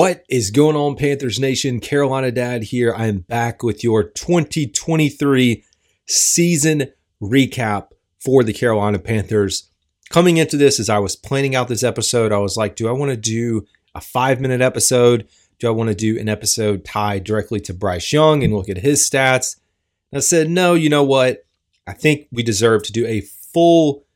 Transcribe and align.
What 0.00 0.24
is 0.30 0.50
going 0.50 0.76
on, 0.76 0.96
Panthers 0.96 1.38
Nation? 1.38 1.78
Carolina 1.78 2.32
Dad 2.32 2.62
here. 2.62 2.94
I 2.96 3.04
am 3.08 3.18
back 3.18 3.62
with 3.62 3.84
your 3.84 4.02
2023 4.02 5.62
season 6.06 6.90
recap 7.20 7.88
for 8.18 8.42
the 8.42 8.54
Carolina 8.54 8.98
Panthers. 8.98 9.68
Coming 10.08 10.38
into 10.38 10.56
this, 10.56 10.80
as 10.80 10.88
I 10.88 10.98
was 11.00 11.16
planning 11.16 11.54
out 11.54 11.68
this 11.68 11.82
episode, 11.82 12.32
I 12.32 12.38
was 12.38 12.56
like, 12.56 12.76
do 12.76 12.88
I 12.88 12.92
want 12.92 13.10
to 13.10 13.16
do 13.18 13.66
a 13.94 14.00
five 14.00 14.40
minute 14.40 14.62
episode? 14.62 15.28
Do 15.58 15.68
I 15.68 15.70
want 15.70 15.88
to 15.90 15.94
do 15.94 16.18
an 16.18 16.30
episode 16.30 16.86
tied 16.86 17.24
directly 17.24 17.60
to 17.60 17.74
Bryce 17.74 18.10
Young 18.10 18.42
and 18.42 18.54
look 18.54 18.70
at 18.70 18.78
his 18.78 19.02
stats? 19.02 19.60
And 20.10 20.16
I 20.16 20.20
said, 20.20 20.48
no, 20.48 20.72
you 20.72 20.88
know 20.88 21.04
what? 21.04 21.44
I 21.86 21.92
think 21.92 22.26
we 22.32 22.42
deserve 22.42 22.84
to 22.84 22.92
do 22.92 23.04
a 23.06 23.20
full 23.20 24.06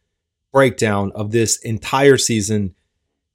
breakdown 0.50 1.12
of 1.14 1.30
this 1.32 1.58
entire 1.58 2.16
season 2.16 2.74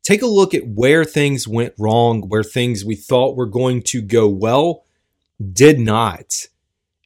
take 0.09 0.22
a 0.23 0.27
look 0.27 0.55
at 0.55 0.68
where 0.68 1.05
things 1.05 1.48
went 1.48 1.72
wrong, 1.77 2.27
where 2.30 2.44
things 2.44 2.84
we 2.84 2.95
thought 2.95 3.36
were 3.36 3.45
going 3.45 3.80
to 3.80 4.02
go 4.02 4.27
well 4.27 4.84
did 5.54 5.80
not. 5.80 6.48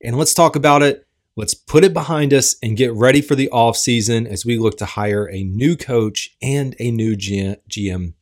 And 0.02 0.18
let's 0.18 0.34
talk 0.34 0.56
about 0.56 0.82
it. 0.82 1.06
Let's 1.36 1.54
put 1.54 1.84
it 1.84 1.94
behind 1.94 2.34
us 2.34 2.56
and 2.64 2.78
get 2.78 2.94
ready 2.94 3.20
for 3.20 3.36
the 3.36 3.50
off 3.50 3.76
season 3.76 4.26
as 4.26 4.46
we 4.46 4.58
look 4.58 4.78
to 4.78 4.86
hire 4.86 5.30
a 5.30 5.44
new 5.44 5.76
coach 5.76 6.38
and 6.42 6.78
a 6.80 6.92
new 6.92 7.18
GM 7.18 8.14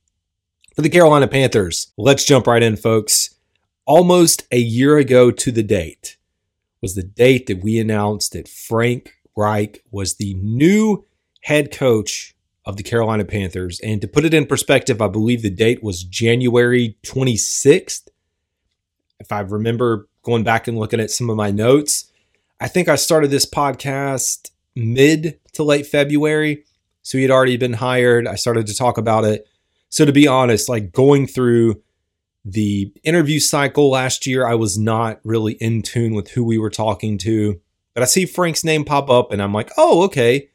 for 0.75 0.81
the 0.81 0.89
Carolina 0.89 1.27
Panthers. 1.27 1.93
Let's 1.95 2.25
jump 2.25 2.47
right 2.47 2.63
in, 2.63 2.75
folks. 2.75 3.35
Almost 3.85 4.47
a 4.51 4.57
year 4.57 4.97
ago 4.97 5.29
to 5.29 5.51
the 5.51 5.61
date 5.61 6.17
was 6.81 6.95
the 6.95 7.03
date 7.03 7.45
that 7.45 7.61
we 7.61 7.77
announced 7.77 8.33
that 8.33 8.47
Frank 8.47 9.13
Reich 9.35 9.83
was 9.91 10.15
the 10.15 10.33
new 10.33 11.05
head 11.41 11.71
coach 11.71 12.35
of 12.65 12.77
the 12.77 12.83
Carolina 12.83 13.25
Panthers. 13.25 13.79
And 13.81 14.01
to 14.01 14.07
put 14.07 14.25
it 14.25 14.33
in 14.33 14.45
perspective, 14.45 15.01
I 15.01 15.07
believe 15.07 15.41
the 15.41 15.49
date 15.49 15.83
was 15.83 16.03
January 16.03 16.97
26th. 17.03 18.07
If 19.19 19.31
I 19.31 19.39
remember 19.41 20.07
going 20.23 20.43
back 20.43 20.67
and 20.67 20.77
looking 20.77 20.99
at 20.99 21.11
some 21.11 21.29
of 21.29 21.37
my 21.37 21.51
notes, 21.51 22.11
I 22.59 22.67
think 22.67 22.87
I 22.87 22.95
started 22.95 23.31
this 23.31 23.45
podcast 23.45 24.51
mid 24.75 25.39
to 25.53 25.63
late 25.63 25.87
February. 25.87 26.63
So 27.01 27.17
he 27.17 27.23
had 27.23 27.31
already 27.31 27.57
been 27.57 27.73
hired. 27.73 28.27
I 28.27 28.35
started 28.35 28.67
to 28.67 28.75
talk 28.75 28.97
about 28.97 29.25
it. 29.25 29.47
So 29.89 30.05
to 30.05 30.11
be 30.11 30.27
honest, 30.27 30.69
like 30.69 30.91
going 30.91 31.27
through 31.27 31.81
the 32.45 32.91
interview 33.03 33.39
cycle 33.39 33.89
last 33.89 34.25
year, 34.25 34.47
I 34.47 34.55
was 34.55 34.77
not 34.77 35.19
really 35.23 35.53
in 35.53 35.81
tune 35.81 36.13
with 36.13 36.29
who 36.29 36.43
we 36.43 36.57
were 36.57 36.69
talking 36.69 37.17
to. 37.19 37.59
But 37.93 38.03
I 38.03 38.05
see 38.05 38.25
Frank's 38.25 38.63
name 38.63 38.85
pop 38.85 39.09
up 39.09 39.31
and 39.31 39.41
I'm 39.41 39.53
like, 39.53 39.71
oh, 39.77 40.03
okay. 40.03 40.49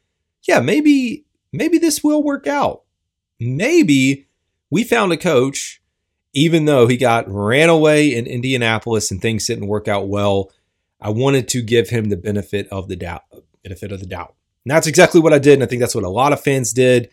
Yeah, 0.48 0.60
maybe 0.60 1.25
maybe 1.52 1.78
this 1.78 2.02
will 2.02 2.22
work 2.22 2.46
out. 2.46 2.82
Maybe 3.38 4.28
we 4.70 4.84
found 4.84 5.12
a 5.12 5.16
coach, 5.16 5.82
even 6.32 6.64
though 6.64 6.86
he 6.86 6.96
got 6.96 7.28
ran 7.28 7.68
away 7.68 8.14
in 8.14 8.26
Indianapolis 8.26 9.10
and 9.10 9.20
things 9.20 9.46
didn't 9.46 9.68
work 9.68 9.88
out 9.88 10.08
well. 10.08 10.50
I 11.00 11.10
wanted 11.10 11.48
to 11.48 11.62
give 11.62 11.90
him 11.90 12.08
the 12.08 12.16
benefit 12.16 12.68
of 12.68 12.88
the 12.88 12.96
doubt, 12.96 13.22
benefit 13.62 13.92
of 13.92 14.00
the 14.00 14.06
doubt. 14.06 14.34
And 14.64 14.74
that's 14.74 14.86
exactly 14.86 15.20
what 15.20 15.32
I 15.32 15.38
did. 15.38 15.54
And 15.54 15.62
I 15.62 15.66
think 15.66 15.80
that's 15.80 15.94
what 15.94 16.04
a 16.04 16.08
lot 16.08 16.32
of 16.32 16.40
fans 16.40 16.72
did. 16.72 17.10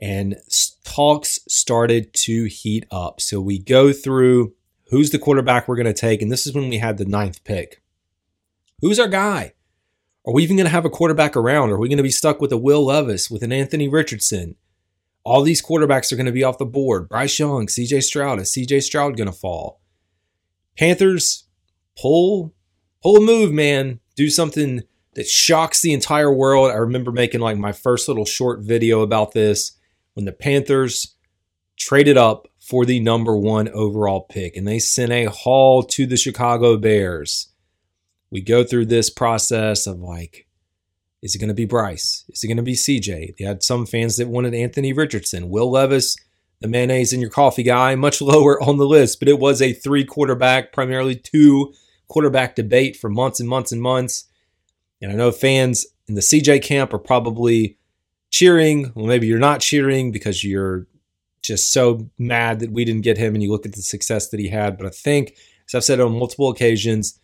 And 0.00 0.36
talks 0.84 1.40
started 1.48 2.12
to 2.14 2.44
heat 2.44 2.86
up. 2.90 3.20
So 3.20 3.40
we 3.40 3.58
go 3.58 3.92
through 3.92 4.54
who's 4.88 5.10
the 5.10 5.18
quarterback 5.18 5.68
we're 5.68 5.76
going 5.76 5.86
to 5.86 5.92
take. 5.92 6.22
And 6.22 6.30
this 6.30 6.46
is 6.46 6.54
when 6.54 6.68
we 6.68 6.78
had 6.78 6.98
the 6.98 7.04
ninth 7.04 7.44
pick. 7.44 7.82
Who's 8.80 8.98
our 8.98 9.08
guy? 9.08 9.54
Are 10.24 10.32
we 10.32 10.44
even 10.44 10.56
going 10.56 10.66
to 10.66 10.72
have 10.72 10.84
a 10.84 10.90
quarterback 10.90 11.36
around? 11.36 11.70
Are 11.70 11.78
we 11.78 11.88
going 11.88 11.96
to 11.96 12.02
be 12.02 12.10
stuck 12.10 12.40
with 12.40 12.52
a 12.52 12.56
Will 12.56 12.86
Levis, 12.86 13.28
with 13.28 13.42
an 13.42 13.52
Anthony 13.52 13.88
Richardson? 13.88 14.54
All 15.24 15.42
these 15.42 15.62
quarterbacks 15.62 16.12
are 16.12 16.16
going 16.16 16.26
to 16.26 16.32
be 16.32 16.44
off 16.44 16.58
the 16.58 16.64
board. 16.64 17.08
Bryce 17.08 17.38
Young, 17.38 17.66
CJ 17.66 18.02
Stroud. 18.02 18.40
Is 18.40 18.52
CJ 18.52 18.82
Stroud 18.82 19.16
going 19.16 19.30
to 19.30 19.36
fall? 19.36 19.80
Panthers, 20.78 21.44
pull, 22.00 22.54
pull 23.02 23.16
a 23.16 23.20
move, 23.20 23.52
man. 23.52 23.98
Do 24.14 24.30
something 24.30 24.82
that 25.14 25.26
shocks 25.26 25.82
the 25.82 25.92
entire 25.92 26.32
world. 26.32 26.70
I 26.70 26.76
remember 26.76 27.10
making 27.10 27.40
like 27.40 27.58
my 27.58 27.72
first 27.72 28.06
little 28.06 28.24
short 28.24 28.60
video 28.60 29.00
about 29.00 29.32
this 29.32 29.72
when 30.14 30.24
the 30.24 30.32
Panthers 30.32 31.16
traded 31.76 32.16
up 32.16 32.46
for 32.60 32.84
the 32.84 33.00
number 33.00 33.36
one 33.36 33.68
overall 33.70 34.20
pick 34.20 34.56
and 34.56 34.68
they 34.68 34.78
sent 34.78 35.10
a 35.10 35.24
haul 35.24 35.82
to 35.82 36.06
the 36.06 36.16
Chicago 36.16 36.76
Bears 36.76 37.48
we 38.32 38.40
go 38.40 38.64
through 38.64 38.86
this 38.86 39.10
process 39.10 39.86
of 39.86 40.00
like, 40.00 40.48
is 41.20 41.34
it 41.34 41.38
going 41.38 41.48
to 41.48 41.54
be 41.54 41.66
Bryce? 41.66 42.24
Is 42.30 42.42
it 42.42 42.48
going 42.48 42.56
to 42.56 42.62
be 42.62 42.72
CJ? 42.72 43.36
They 43.36 43.44
had 43.44 43.62
some 43.62 43.84
fans 43.84 44.16
that 44.16 44.26
wanted 44.26 44.54
Anthony 44.54 44.94
Richardson, 44.94 45.50
Will 45.50 45.70
Levis, 45.70 46.16
the 46.60 46.66
mayonnaise 46.66 47.12
in 47.12 47.20
your 47.20 47.30
coffee 47.30 47.62
guy, 47.62 47.94
much 47.94 48.20
lower 48.22 48.60
on 48.60 48.78
the 48.78 48.86
list, 48.86 49.20
but 49.20 49.28
it 49.28 49.38
was 49.38 49.60
a 49.60 49.74
three 49.74 50.04
quarterback, 50.04 50.72
primarily 50.72 51.14
two 51.14 51.74
quarterback 52.08 52.56
debate 52.56 52.96
for 52.96 53.10
months 53.10 53.38
and 53.38 53.48
months 53.48 53.70
and 53.70 53.82
months. 53.82 54.24
And 55.02 55.12
I 55.12 55.14
know 55.14 55.30
fans 55.30 55.86
in 56.08 56.14
the 56.14 56.20
CJ 56.22 56.62
camp 56.62 56.94
are 56.94 56.98
probably 56.98 57.76
cheering. 58.30 58.92
Well, 58.94 59.06
maybe 59.06 59.26
you're 59.26 59.38
not 59.38 59.60
cheering 59.60 60.10
because 60.10 60.42
you're 60.42 60.86
just 61.42 61.70
so 61.70 62.08
mad 62.18 62.60
that 62.60 62.72
we 62.72 62.86
didn't 62.86 63.02
get 63.02 63.18
him 63.18 63.34
and 63.34 63.42
you 63.42 63.50
look 63.50 63.66
at 63.66 63.74
the 63.74 63.82
success 63.82 64.30
that 64.30 64.40
he 64.40 64.48
had. 64.48 64.78
But 64.78 64.86
I 64.86 64.90
think, 64.90 65.36
as 65.68 65.74
I've 65.74 65.84
said 65.84 66.00
on 66.00 66.18
multiple 66.18 66.48
occasions, 66.48 67.18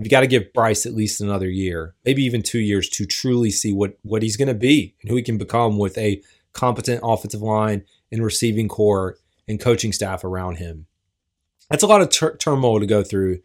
We've 0.00 0.10
got 0.10 0.20
to 0.20 0.26
give 0.26 0.54
Bryce 0.54 0.86
at 0.86 0.94
least 0.94 1.20
another 1.20 1.50
year, 1.50 1.94
maybe 2.06 2.22
even 2.22 2.42
two 2.42 2.58
years 2.58 2.88
to 2.88 3.04
truly 3.04 3.50
see 3.50 3.70
what 3.70 3.98
what 4.00 4.22
he's 4.22 4.38
going 4.38 4.48
to 4.48 4.54
be 4.54 4.96
and 5.02 5.10
who 5.10 5.16
he 5.16 5.22
can 5.22 5.36
become 5.36 5.76
with 5.76 5.98
a 5.98 6.22
competent 6.54 7.00
offensive 7.04 7.42
line 7.42 7.84
and 8.10 8.24
receiving 8.24 8.66
corps 8.66 9.18
and 9.46 9.60
coaching 9.60 9.92
staff 9.92 10.24
around 10.24 10.56
him. 10.56 10.86
That's 11.68 11.82
a 11.82 11.86
lot 11.86 12.00
of 12.00 12.08
tur- 12.08 12.36
turmoil 12.38 12.80
to 12.80 12.86
go 12.86 13.02
through. 13.02 13.40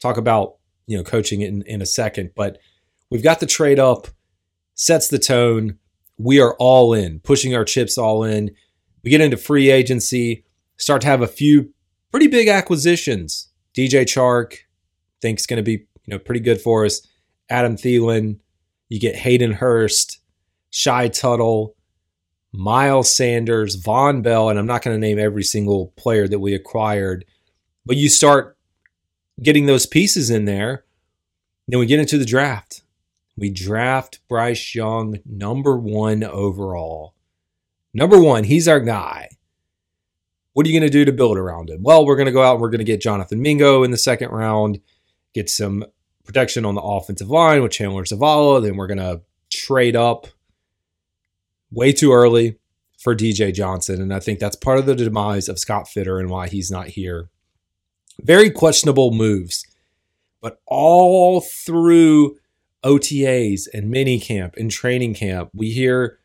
Talk 0.00 0.16
about 0.16 0.56
you 0.88 0.96
know 0.96 1.04
coaching 1.04 1.42
in, 1.42 1.62
in 1.62 1.80
a 1.80 1.86
second, 1.86 2.32
but 2.34 2.58
we've 3.08 3.22
got 3.22 3.38
the 3.38 3.46
trade 3.46 3.78
up, 3.78 4.08
sets 4.74 5.06
the 5.06 5.18
tone. 5.20 5.78
We 6.18 6.40
are 6.40 6.56
all 6.58 6.92
in, 6.92 7.20
pushing 7.20 7.54
our 7.54 7.64
chips 7.64 7.96
all 7.96 8.24
in. 8.24 8.50
We 9.04 9.10
get 9.12 9.20
into 9.20 9.36
free 9.36 9.70
agency, 9.70 10.44
start 10.76 11.02
to 11.02 11.08
have 11.08 11.22
a 11.22 11.28
few 11.28 11.72
pretty 12.10 12.26
big 12.26 12.48
acquisitions. 12.48 13.48
DJ 13.76 14.02
Chark, 14.02 14.56
thinks 15.20 15.46
going 15.46 15.58
to 15.58 15.62
be 15.62 15.86
you 16.10 16.16
know, 16.16 16.22
pretty 16.24 16.40
good 16.40 16.60
for 16.60 16.84
us. 16.84 17.06
Adam 17.48 17.76
Thielen, 17.76 18.40
you 18.88 18.98
get 18.98 19.14
Hayden 19.14 19.52
Hurst, 19.52 20.20
Shy 20.70 21.06
Tuttle, 21.06 21.76
Miles 22.52 23.14
Sanders, 23.14 23.80
Vonn 23.80 24.20
Bell, 24.20 24.48
and 24.48 24.58
I'm 24.58 24.66
not 24.66 24.82
going 24.82 24.96
to 24.96 25.00
name 25.06 25.20
every 25.20 25.44
single 25.44 25.92
player 25.96 26.26
that 26.26 26.40
we 26.40 26.52
acquired, 26.52 27.24
but 27.86 27.96
you 27.96 28.08
start 28.08 28.58
getting 29.40 29.66
those 29.66 29.86
pieces 29.86 30.30
in 30.30 30.46
there. 30.46 30.84
Then 31.68 31.78
we 31.78 31.86
get 31.86 32.00
into 32.00 32.18
the 32.18 32.24
draft. 32.24 32.82
We 33.36 33.50
draft 33.50 34.18
Bryce 34.28 34.74
Young, 34.74 35.18
number 35.24 35.78
one 35.78 36.24
overall. 36.24 37.14
Number 37.94 38.20
one, 38.20 38.42
he's 38.42 38.66
our 38.66 38.80
guy. 38.80 39.28
What 40.54 40.66
are 40.66 40.68
you 40.68 40.78
going 40.78 40.90
to 40.90 40.92
do 40.92 41.04
to 41.04 41.12
build 41.12 41.38
around 41.38 41.70
him? 41.70 41.84
Well, 41.84 42.04
we're 42.04 42.16
going 42.16 42.26
to 42.26 42.32
go 42.32 42.42
out 42.42 42.54
and 42.54 42.60
we're 42.60 42.70
going 42.70 42.78
to 42.78 42.84
get 42.84 43.00
Jonathan 43.00 43.40
Mingo 43.40 43.84
in 43.84 43.92
the 43.92 43.96
second 43.96 44.30
round 44.30 44.80
get 45.34 45.48
some 45.48 45.84
protection 46.30 46.64
on 46.64 46.76
the 46.76 46.80
offensive 46.80 47.28
line 47.28 47.60
with 47.60 47.72
Chandler 47.72 48.04
Zavala. 48.04 48.62
Then 48.62 48.76
we're 48.76 48.86
going 48.86 48.98
to 48.98 49.20
trade 49.50 49.96
up 49.96 50.28
way 51.72 51.92
too 51.92 52.12
early 52.12 52.56
for 53.00 53.16
DJ 53.16 53.52
Johnson. 53.52 54.00
And 54.00 54.14
I 54.14 54.20
think 54.20 54.38
that's 54.38 54.54
part 54.54 54.78
of 54.78 54.86
the 54.86 54.94
demise 54.94 55.48
of 55.48 55.58
Scott 55.58 55.86
Fitterer 55.86 56.20
and 56.20 56.30
why 56.30 56.46
he's 56.46 56.70
not 56.70 56.88
here. 56.88 57.30
Very 58.20 58.48
questionable 58.48 59.10
moves. 59.10 59.66
But 60.40 60.60
all 60.66 61.40
through 61.40 62.36
OTAs 62.84 63.66
and 63.74 63.90
mini 63.90 64.20
camp 64.20 64.54
and 64.56 64.70
training 64.70 65.14
camp, 65.14 65.50
we 65.52 65.72
hear 65.72 66.20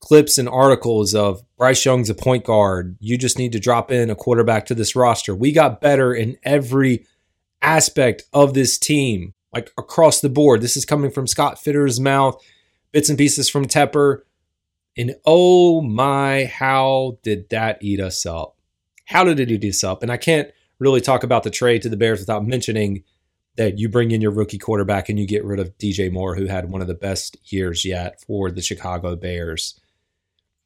clips 0.00 0.36
and 0.36 0.48
articles 0.48 1.14
of 1.14 1.42
Bryce 1.56 1.84
Young's 1.84 2.10
a 2.10 2.14
point 2.14 2.44
guard. 2.44 2.96
You 2.98 3.16
just 3.16 3.38
need 3.38 3.52
to 3.52 3.60
drop 3.60 3.92
in 3.92 4.10
a 4.10 4.16
quarterback 4.16 4.66
to 4.66 4.74
this 4.74 4.96
roster. 4.96 5.32
We 5.32 5.52
got 5.52 5.80
better 5.80 6.12
in 6.12 6.38
every 6.42 7.06
aspect 7.62 8.24
of 8.32 8.54
this 8.54 8.78
team, 8.78 9.34
like 9.52 9.72
across 9.78 10.20
the 10.20 10.28
board. 10.28 10.60
This 10.60 10.76
is 10.76 10.84
coming 10.84 11.10
from 11.10 11.26
Scott 11.26 11.58
Fitterer's 11.58 12.00
mouth, 12.00 12.42
bits 12.92 13.08
and 13.08 13.18
pieces 13.18 13.48
from 13.48 13.66
Tepper. 13.66 14.22
And 14.96 15.14
oh 15.24 15.80
my, 15.80 16.44
how 16.44 17.18
did 17.22 17.48
that 17.50 17.78
eat 17.82 18.00
us 18.00 18.26
up? 18.26 18.56
How 19.06 19.24
did 19.24 19.40
it 19.40 19.50
eat 19.50 19.64
us 19.64 19.82
up? 19.82 20.02
And 20.02 20.12
I 20.12 20.16
can't 20.16 20.50
really 20.78 21.00
talk 21.00 21.22
about 21.22 21.44
the 21.44 21.50
trade 21.50 21.82
to 21.82 21.88
the 21.88 21.96
Bears 21.96 22.20
without 22.20 22.44
mentioning 22.44 23.04
that 23.56 23.78
you 23.78 23.88
bring 23.88 24.10
in 24.10 24.20
your 24.20 24.30
rookie 24.30 24.58
quarterback 24.58 25.08
and 25.08 25.18
you 25.18 25.26
get 25.26 25.44
rid 25.44 25.60
of 25.60 25.76
DJ 25.78 26.10
Moore, 26.10 26.34
who 26.34 26.46
had 26.46 26.70
one 26.70 26.80
of 26.80 26.88
the 26.88 26.94
best 26.94 27.36
years 27.52 27.84
yet 27.84 28.20
for 28.22 28.50
the 28.50 28.62
Chicago 28.62 29.14
Bears. 29.14 29.78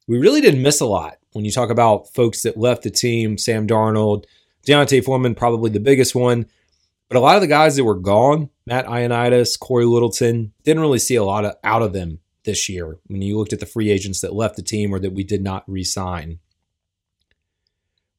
We 0.07 0.17
really 0.17 0.39
didn't 0.39 0.61
miss 0.61 0.79
a 0.79 0.85
lot 0.85 1.17
when 1.33 1.43
you 1.43 1.51
talk 1.51 1.69
about 1.69 2.13
folks 2.13 2.43
that 2.43 2.57
left 2.57 2.83
the 2.83 2.89
team 2.89 3.37
Sam 3.37 3.67
Darnold, 3.67 4.23
D'Onta 4.65 5.03
Foreman, 5.03 5.35
probably 5.35 5.69
the 5.69 5.79
biggest 5.79 6.15
one. 6.15 6.45
But 7.09 7.17
a 7.17 7.21
lot 7.21 7.35
of 7.35 7.41
the 7.41 7.47
guys 7.47 7.75
that 7.75 7.85
were 7.85 7.95
gone, 7.95 8.49
Matt 8.65 8.85
Ioannidis, 8.85 9.59
Cory 9.59 9.85
Littleton, 9.85 10.51
didn't 10.63 10.81
really 10.81 10.99
see 10.99 11.15
a 11.15 11.23
lot 11.23 11.45
of, 11.45 11.55
out 11.63 11.81
of 11.81 11.93
them 11.93 12.19
this 12.43 12.67
year 12.67 12.97
when 13.07 13.21
you 13.21 13.37
looked 13.37 13.53
at 13.53 13.59
the 13.59 13.65
free 13.65 13.89
agents 13.89 14.21
that 14.21 14.33
left 14.33 14.55
the 14.55 14.61
team 14.61 14.93
or 14.93 14.99
that 14.99 15.13
we 15.13 15.23
did 15.23 15.41
not 15.41 15.63
re 15.67 15.83
sign. 15.83 16.39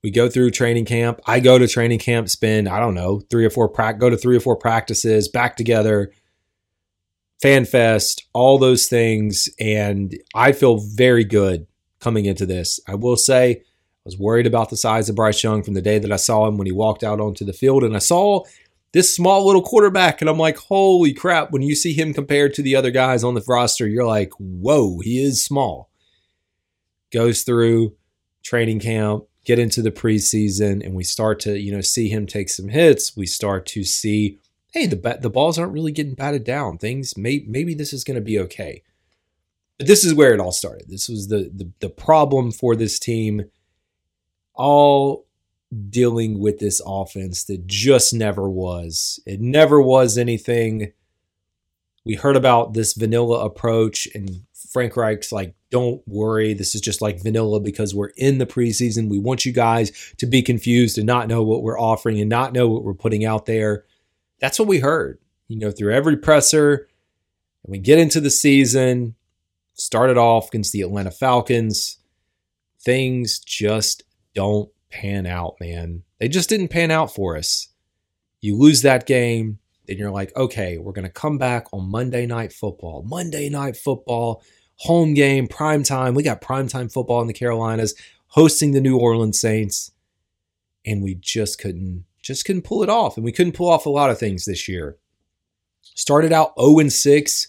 We 0.03 0.11
go 0.11 0.29
through 0.29 0.53
training 0.53 0.85
camp. 0.85 1.21
I 1.27 1.41
go 1.41 1.59
to 1.59 1.67
training 1.67 1.99
camp, 1.99 2.29
spend, 2.29 2.69
I 2.69 2.79
don't 2.79 2.95
know, 2.95 3.21
three 3.31 3.45
or 3.45 3.51
four, 3.51 3.69
pra- 3.69 3.99
go 3.99 4.09
to 4.09 4.17
three 4.17 4.37
or 4.37 4.41
four 4.41 4.57
practices, 4.57 5.29
back 5.29 5.57
together, 5.57 6.13
fan 7.43 7.65
fest, 7.65 8.27
all 8.33 8.59
those 8.59 8.87
things. 8.87 9.49
And 9.59 10.17
I 10.35 10.53
feel 10.53 10.79
very 10.79 11.25
good 11.25 11.67
coming 12.01 12.27
into 12.27 12.47
this. 12.47 12.79
I 12.87 12.95
will 12.95 13.17
say, 13.17 13.51
I 13.57 13.63
was 14.05 14.19
worried 14.19 14.47
about 14.47 14.71
the 14.71 14.77
size 14.77 15.09
of 15.09 15.17
Bryce 15.17 15.43
Young 15.43 15.63
from 15.65 15.75
the 15.75 15.83
day 15.83 15.99
that 15.99 16.13
I 16.13 16.17
saw 16.17 16.47
him 16.47 16.57
when 16.57 16.67
he 16.67 16.73
walked 16.73 17.03
out 17.03 17.21
onto 17.21 17.45
the 17.45 17.53
field. 17.53 17.83
And 17.83 17.97
I 17.97 17.99
saw 17.99 18.45
this 18.93 19.15
small 19.15 19.47
little 19.47 19.63
quarterback, 19.63 20.21
and 20.21 20.31
I'm 20.31 20.39
like, 20.39 20.57
holy 20.57 21.13
crap. 21.13 21.51
When 21.51 21.63
you 21.63 21.75
see 21.75 21.93
him 21.93 22.15
compared 22.15 22.55
to 22.55 22.63
the 22.63 22.75
other 22.75 22.91
guys 22.91 23.23
on 23.23 23.35
the 23.35 23.45
roster, 23.47 23.87
you're 23.87 24.07
like, 24.07 24.33
whoa, 24.39 25.01
he 25.01 25.23
is 25.23 25.45
small. 25.45 25.91
Goes 27.13 27.43
through 27.43 27.95
training 28.43 28.81
camp, 28.81 29.25
get 29.45 29.59
into 29.59 29.83
the 29.83 29.91
preseason, 29.91 30.85
and 30.85 30.95
we 30.95 31.05
start 31.05 31.41
to, 31.41 31.59
you 31.59 31.71
know, 31.71 31.81
see 31.81 32.09
him 32.09 32.27
take 32.27 32.49
some 32.49 32.69
hits. 32.69 33.17
We 33.17 33.27
start 33.27 33.67
to 33.67 33.85
see, 33.85 34.39
hey, 34.73 34.87
the 34.87 35.19
the 35.21 35.31
balls 35.31 35.59
aren't 35.59 35.73
really 35.73 35.93
getting 35.93 36.15
batted 36.15 36.45
down. 36.45 36.79
Things 36.79 37.17
may 37.17 37.45
maybe 37.47 37.75
this 37.75 37.93
is 37.93 38.05
going 38.05 38.17
to 38.17 38.23
be 38.23 38.39
okay. 38.39 38.83
But 39.77 39.87
this 39.87 40.03
is 40.05 40.15
where 40.15 40.35
it 40.35 40.41
all 40.41 40.53
started. 40.53 40.89
This 40.89 41.09
was 41.09 41.29
the, 41.29 41.51
the 41.55 41.71
the 41.81 41.91
problem 41.91 42.51
for 42.53 42.75
this 42.75 42.99
team. 42.99 43.45
All 44.55 45.28
dealing 45.91 46.39
with 46.39 46.59
this 46.59 46.81
offense 46.85 47.45
that 47.45 47.67
just 47.67 48.15
never 48.15 48.49
was. 48.49 49.21
It 49.27 49.41
never 49.41 49.81
was 49.81 50.17
anything. 50.17 50.93
We 52.05 52.15
heard 52.15 52.37
about 52.37 52.73
this 52.73 52.95
vanilla 52.95 53.45
approach, 53.45 54.09
and 54.15 54.43
Frank 54.73 54.97
Reich's 54.97 55.33
like, 55.33 55.55
don't 55.71 56.01
worry. 56.07 56.55
This 56.55 56.75
is 56.75 56.81
just 56.81 57.03
like 57.03 57.23
vanilla 57.23 57.61
because 57.61 57.95
we're 57.95 58.13
in 58.17 58.39
the 58.39 58.47
preseason. 58.47 59.11
We 59.11 59.19
want 59.19 59.45
you 59.45 59.53
guys 59.53 60.15
to 60.17 60.27
be 60.27 60.41
confused 60.43 60.97
and 60.97 61.07
not 61.07 61.29
know 61.29 61.43
what 61.43 61.63
we're 61.63 61.79
offering 61.79 62.21
and 62.21 62.31
not 62.31 62.53
know 62.53 62.69
what 62.69 62.85
we're 62.85 62.95
putting 62.95 63.25
out 63.25 63.47
there. 63.47 63.85
That's 64.41 64.59
what 64.59 64.69
we 64.69 64.79
heard, 64.79 65.19
you 65.49 65.59
know, 65.59 65.71
through 65.71 65.93
every 65.93 66.17
presser. 66.17 66.89
And 67.65 67.73
we 67.73 67.79
get 67.79 67.99
into 67.99 68.21
the 68.21 68.31
season, 68.31 69.15
started 69.75 70.17
off 70.17 70.49
against 70.49 70.73
the 70.73 70.81
Atlanta 70.81 71.11
Falcons. 71.11 71.99
Things 72.81 73.39
just 73.39 74.05
don't 74.35 74.71
pan 74.91 75.27
out, 75.27 75.57
man. 75.61 76.03
They 76.19 76.29
just 76.29 76.49
didn't 76.49 76.69
pan 76.69 76.91
out 76.91 77.15
for 77.15 77.37
us. 77.37 77.69
You 78.41 78.57
lose 78.57 78.83
that 78.83 79.07
game, 79.07 79.59
then 79.87 79.97
you're 79.99 80.11
like, 80.11 80.35
okay, 80.37 80.79
we're 80.79 80.93
going 80.93 81.07
to 81.07 81.13
come 81.13 81.39
back 81.39 81.67
on 81.73 81.91
Monday 81.91 82.27
Night 82.27 82.53
Football. 82.53 83.03
Monday 83.03 83.49
Night 83.49 83.77
Football, 83.77 84.43
home 84.77 85.15
game, 85.15 85.49
prime 85.49 85.83
time. 85.83 86.15
We 86.15 86.23
got 86.23 86.41
prime 86.41 86.69
time 86.69 86.89
football 86.89 87.21
in 87.21 87.27
the 87.27 87.33
Carolinas, 87.33 87.95
hosting 88.29 88.73
the 88.73 88.81
New 88.81 88.99
Orleans 88.99 89.41
Saints, 89.41 89.93
and 90.85 91.03
we 91.03 91.15
just 91.15 91.59
couldn't 91.59 92.05
just 92.21 92.45
couldn't 92.45 92.63
pull 92.63 92.83
it 92.83 92.91
off. 92.91 93.17
And 93.17 93.25
we 93.25 93.33
couldn't 93.33 93.55
pull 93.55 93.71
off 93.71 93.87
a 93.87 93.91
lot 93.91 94.11
of 94.11 94.19
things 94.19 94.45
this 94.45 94.69
year. 94.69 94.99
Started 95.83 96.33
out 96.33 96.53
0 96.61 96.89
6, 96.89 97.49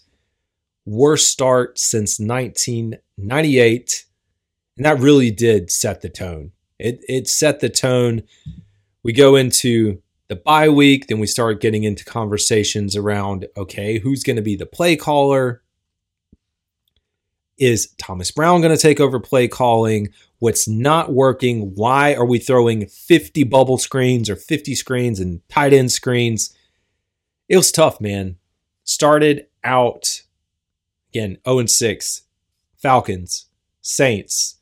worst 0.86 1.30
start 1.30 1.78
since 1.78 2.20
1998. 2.20 4.06
And 4.78 4.86
that 4.86 5.00
really 5.00 5.32
did 5.32 5.70
set 5.70 6.02
the 6.02 6.10
tone. 6.10 6.52
It 6.80 7.04
it 7.08 7.28
set 7.28 7.60
the 7.60 7.70
tone. 7.70 8.24
We 9.04 9.14
go 9.14 9.36
into 9.36 10.02
the 10.30 10.36
bye 10.36 10.70
week, 10.70 11.08
then 11.08 11.20
we 11.20 11.28
start 11.28 11.60
getting 11.60 11.84
into 11.84 12.06
conversations 12.06 12.96
around 12.96 13.48
okay, 13.58 14.00
who's 14.00 14.24
going 14.24 14.36
to 14.38 14.42
be 14.42 14.56
the 14.56 14.66
play 14.66 14.96
caller? 14.96 15.62
Is 17.58 17.90
Thomas 17.98 18.32
Brown 18.32 18.62
going 18.62 18.76
to 18.76 18.82
take 18.82 19.02
over 19.02 19.20
play 19.20 19.50
calling? 19.50 20.10
What's 20.38 20.66
not 20.66 21.12
working? 21.12 21.74
Why 21.76 22.16
are 22.16 22.26
we 22.26 22.40
throwing 22.40 22.88
50 22.88 23.44
bubble 23.44 23.78
screens 23.78 24.30
or 24.30 24.38
50 24.38 24.76
screens 24.76 25.20
and 25.20 25.42
tight 25.50 25.74
end 25.74 25.92
screens? 25.92 26.56
It 27.50 27.58
was 27.58 27.74
tough, 27.74 28.00
man. 28.00 28.38
Started 28.86 29.48
out 29.64 30.22
again 31.10 31.38
0 31.46 31.66
6, 31.66 32.22
Falcons, 32.78 33.48
Saints, 33.82 34.59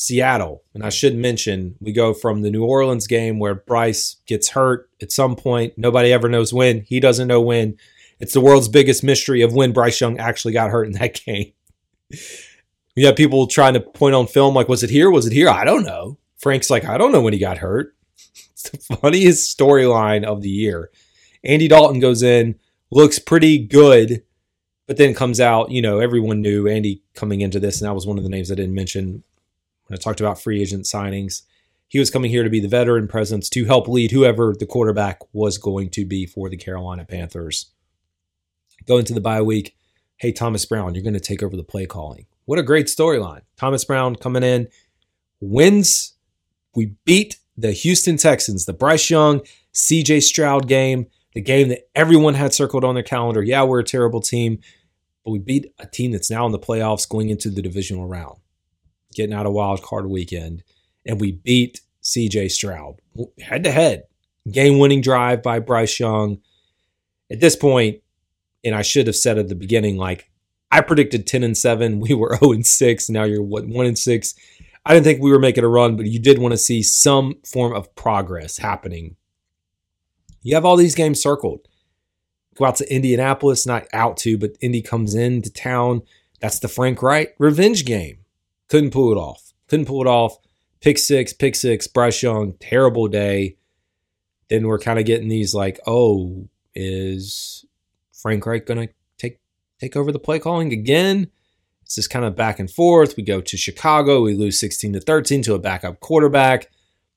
Seattle. 0.00 0.62
And 0.74 0.84
I 0.84 0.90
should 0.90 1.16
mention, 1.16 1.74
we 1.80 1.90
go 1.90 2.14
from 2.14 2.42
the 2.42 2.52
New 2.52 2.64
Orleans 2.64 3.08
game 3.08 3.40
where 3.40 3.56
Bryce 3.56 4.18
gets 4.26 4.50
hurt 4.50 4.88
at 5.02 5.10
some 5.10 5.34
point. 5.34 5.76
Nobody 5.76 6.12
ever 6.12 6.28
knows 6.28 6.52
when. 6.54 6.82
He 6.82 7.00
doesn't 7.00 7.26
know 7.26 7.40
when. 7.40 7.76
It's 8.20 8.32
the 8.32 8.40
world's 8.40 8.68
biggest 8.68 9.02
mystery 9.02 9.42
of 9.42 9.54
when 9.54 9.72
Bryce 9.72 10.00
Young 10.00 10.16
actually 10.20 10.52
got 10.52 10.70
hurt 10.70 10.86
in 10.86 10.92
that 10.92 11.14
game. 11.26 11.52
we 12.94 13.02
have 13.02 13.16
people 13.16 13.48
trying 13.48 13.74
to 13.74 13.80
point 13.80 14.14
on 14.14 14.28
film, 14.28 14.54
like, 14.54 14.68
was 14.68 14.84
it 14.84 14.90
here? 14.90 15.10
Was 15.10 15.26
it 15.26 15.32
here? 15.32 15.48
I 15.48 15.64
don't 15.64 15.84
know. 15.84 16.16
Frank's 16.36 16.70
like, 16.70 16.84
I 16.84 16.96
don't 16.96 17.10
know 17.10 17.20
when 17.20 17.32
he 17.32 17.40
got 17.40 17.58
hurt. 17.58 17.94
It's 18.52 18.70
the 18.70 18.96
funniest 18.96 19.56
storyline 19.56 20.24
of 20.24 20.42
the 20.42 20.48
year. 20.48 20.90
Andy 21.44 21.66
Dalton 21.68 22.00
goes 22.00 22.22
in, 22.22 22.56
looks 22.90 23.18
pretty 23.18 23.58
good, 23.58 24.22
but 24.86 24.96
then 24.96 25.14
comes 25.14 25.40
out. 25.40 25.70
You 25.70 25.80
know, 25.80 26.00
everyone 26.00 26.42
knew 26.42 26.66
Andy 26.66 27.02
coming 27.14 27.40
into 27.40 27.60
this, 27.60 27.80
and 27.80 27.88
that 27.88 27.94
was 27.94 28.06
one 28.06 28.18
of 28.18 28.24
the 28.24 28.30
names 28.30 28.50
I 28.50 28.56
didn't 28.56 28.74
mention 28.74 29.22
when 29.88 29.98
I 29.98 30.00
talked 30.00 30.20
about 30.20 30.40
free 30.40 30.60
agent 30.60 30.84
signings. 30.84 31.42
He 31.88 31.98
was 31.98 32.10
coming 32.10 32.30
here 32.30 32.44
to 32.44 32.50
be 32.50 32.60
the 32.60 32.68
veteran 32.68 33.08
presence 33.08 33.48
to 33.50 33.64
help 33.64 33.88
lead 33.88 34.10
whoever 34.10 34.54
the 34.58 34.66
quarterback 34.66 35.20
was 35.32 35.56
going 35.56 35.88
to 35.90 36.04
be 36.04 36.26
for 36.26 36.50
the 36.50 36.56
Carolina 36.56 37.04
Panthers. 37.04 37.72
Go 38.86 38.98
into 38.98 39.14
the 39.14 39.20
bye 39.20 39.42
week. 39.42 39.74
Hey, 40.16 40.32
Thomas 40.32 40.66
Brown, 40.66 40.94
you're 40.94 41.02
going 41.02 41.14
to 41.14 41.20
take 41.20 41.42
over 41.42 41.56
the 41.56 41.64
play 41.64 41.86
calling. 41.86 42.26
What 42.44 42.58
a 42.58 42.62
great 42.62 42.86
storyline. 42.86 43.42
Thomas 43.56 43.84
Brown 43.84 44.16
coming 44.16 44.42
in, 44.42 44.68
wins. 45.40 46.14
We 46.74 46.96
beat 47.04 47.38
the 47.56 47.72
Houston 47.72 48.16
Texans, 48.18 48.66
the 48.66 48.72
Bryce 48.72 49.08
Young, 49.08 49.40
CJ 49.74 50.22
Stroud 50.22 50.68
game, 50.68 51.06
the 51.34 51.40
game 51.40 51.68
that 51.68 51.88
everyone 51.94 52.34
had 52.34 52.52
circled 52.52 52.84
on 52.84 52.94
their 52.94 53.02
calendar. 53.02 53.42
Yeah, 53.42 53.62
we're 53.64 53.80
a 53.80 53.84
terrible 53.84 54.20
team, 54.20 54.60
but 55.24 55.30
we 55.30 55.38
beat 55.38 55.72
a 55.78 55.86
team 55.86 56.12
that's 56.12 56.30
now 56.30 56.44
in 56.46 56.52
the 56.52 56.58
playoffs 56.58 57.08
going 57.08 57.30
into 57.30 57.50
the 57.50 57.62
divisional 57.62 58.06
round 58.06 58.38
getting 59.18 59.34
out 59.34 59.46
of 59.46 59.52
wild 59.52 59.82
card 59.82 60.06
weekend, 60.06 60.62
and 61.04 61.20
we 61.20 61.32
beat 61.32 61.82
CJ 62.02 62.50
Stroud 62.50 63.00
head 63.40 63.64
to 63.64 63.70
head. 63.70 64.04
Game 64.50 64.78
winning 64.78 65.00
drive 65.00 65.42
by 65.42 65.58
Bryce 65.58 65.98
Young. 66.00 66.38
At 67.30 67.40
this 67.40 67.56
point, 67.56 68.00
and 68.64 68.74
I 68.74 68.82
should 68.82 69.06
have 69.06 69.16
said 69.16 69.36
at 69.36 69.48
the 69.48 69.54
beginning, 69.54 69.96
like 69.96 70.30
I 70.70 70.80
predicted 70.80 71.26
10 71.26 71.42
and 71.42 71.56
7. 71.56 72.00
We 72.08 72.14
were 72.14 72.36
0 72.36 72.52
and 72.52 72.66
6. 72.66 73.10
Now 73.10 73.24
you're 73.24 73.42
what 73.42 73.66
1 73.66 73.86
and 73.86 73.98
6. 73.98 74.34
I 74.86 74.94
didn't 74.94 75.04
think 75.04 75.20
we 75.20 75.30
were 75.30 75.38
making 75.38 75.64
a 75.64 75.68
run, 75.68 75.96
but 75.96 76.06
you 76.06 76.18
did 76.18 76.38
want 76.38 76.52
to 76.52 76.58
see 76.58 76.82
some 76.82 77.34
form 77.44 77.74
of 77.74 77.94
progress 77.94 78.56
happening. 78.56 79.16
You 80.42 80.54
have 80.54 80.64
all 80.64 80.76
these 80.76 80.94
games 80.94 81.20
circled. 81.20 81.68
Go 82.54 82.64
out 82.64 82.76
to 82.76 82.92
Indianapolis, 82.92 83.66
not 83.66 83.86
out 83.92 84.16
to, 84.18 84.38
but 84.38 84.56
Indy 84.60 84.80
comes 84.80 85.14
into 85.14 85.52
town. 85.52 86.02
That's 86.40 86.58
the 86.60 86.68
Frank 86.68 87.02
Reich 87.02 87.34
revenge 87.38 87.84
game. 87.84 88.17
Couldn't 88.68 88.90
pull 88.90 89.12
it 89.12 89.16
off. 89.16 89.52
Couldn't 89.68 89.86
pull 89.86 90.00
it 90.00 90.06
off. 90.06 90.36
Pick 90.80 90.98
six, 90.98 91.32
pick 91.32 91.56
six, 91.56 91.86
Bryce 91.86 92.22
Young, 92.22 92.54
terrible 92.60 93.08
day. 93.08 93.56
Then 94.48 94.66
we're 94.66 94.78
kind 94.78 94.98
of 94.98 95.04
getting 95.04 95.28
these 95.28 95.54
like, 95.54 95.80
oh, 95.86 96.48
is 96.74 97.64
Frank 98.12 98.46
Reich 98.46 98.66
gonna 98.66 98.88
take 99.18 99.40
take 99.80 99.96
over 99.96 100.12
the 100.12 100.18
play 100.18 100.38
calling 100.38 100.72
again? 100.72 101.30
It's 101.82 101.96
just 101.96 102.10
kind 102.10 102.24
of 102.24 102.36
back 102.36 102.58
and 102.58 102.70
forth. 102.70 103.16
We 103.16 103.22
go 103.22 103.40
to 103.40 103.56
Chicago, 103.56 104.22
we 104.22 104.34
lose 104.34 104.60
16 104.60 104.92
to 104.92 105.00
13 105.00 105.42
to 105.42 105.54
a 105.54 105.58
backup 105.58 106.00
quarterback. 106.00 106.70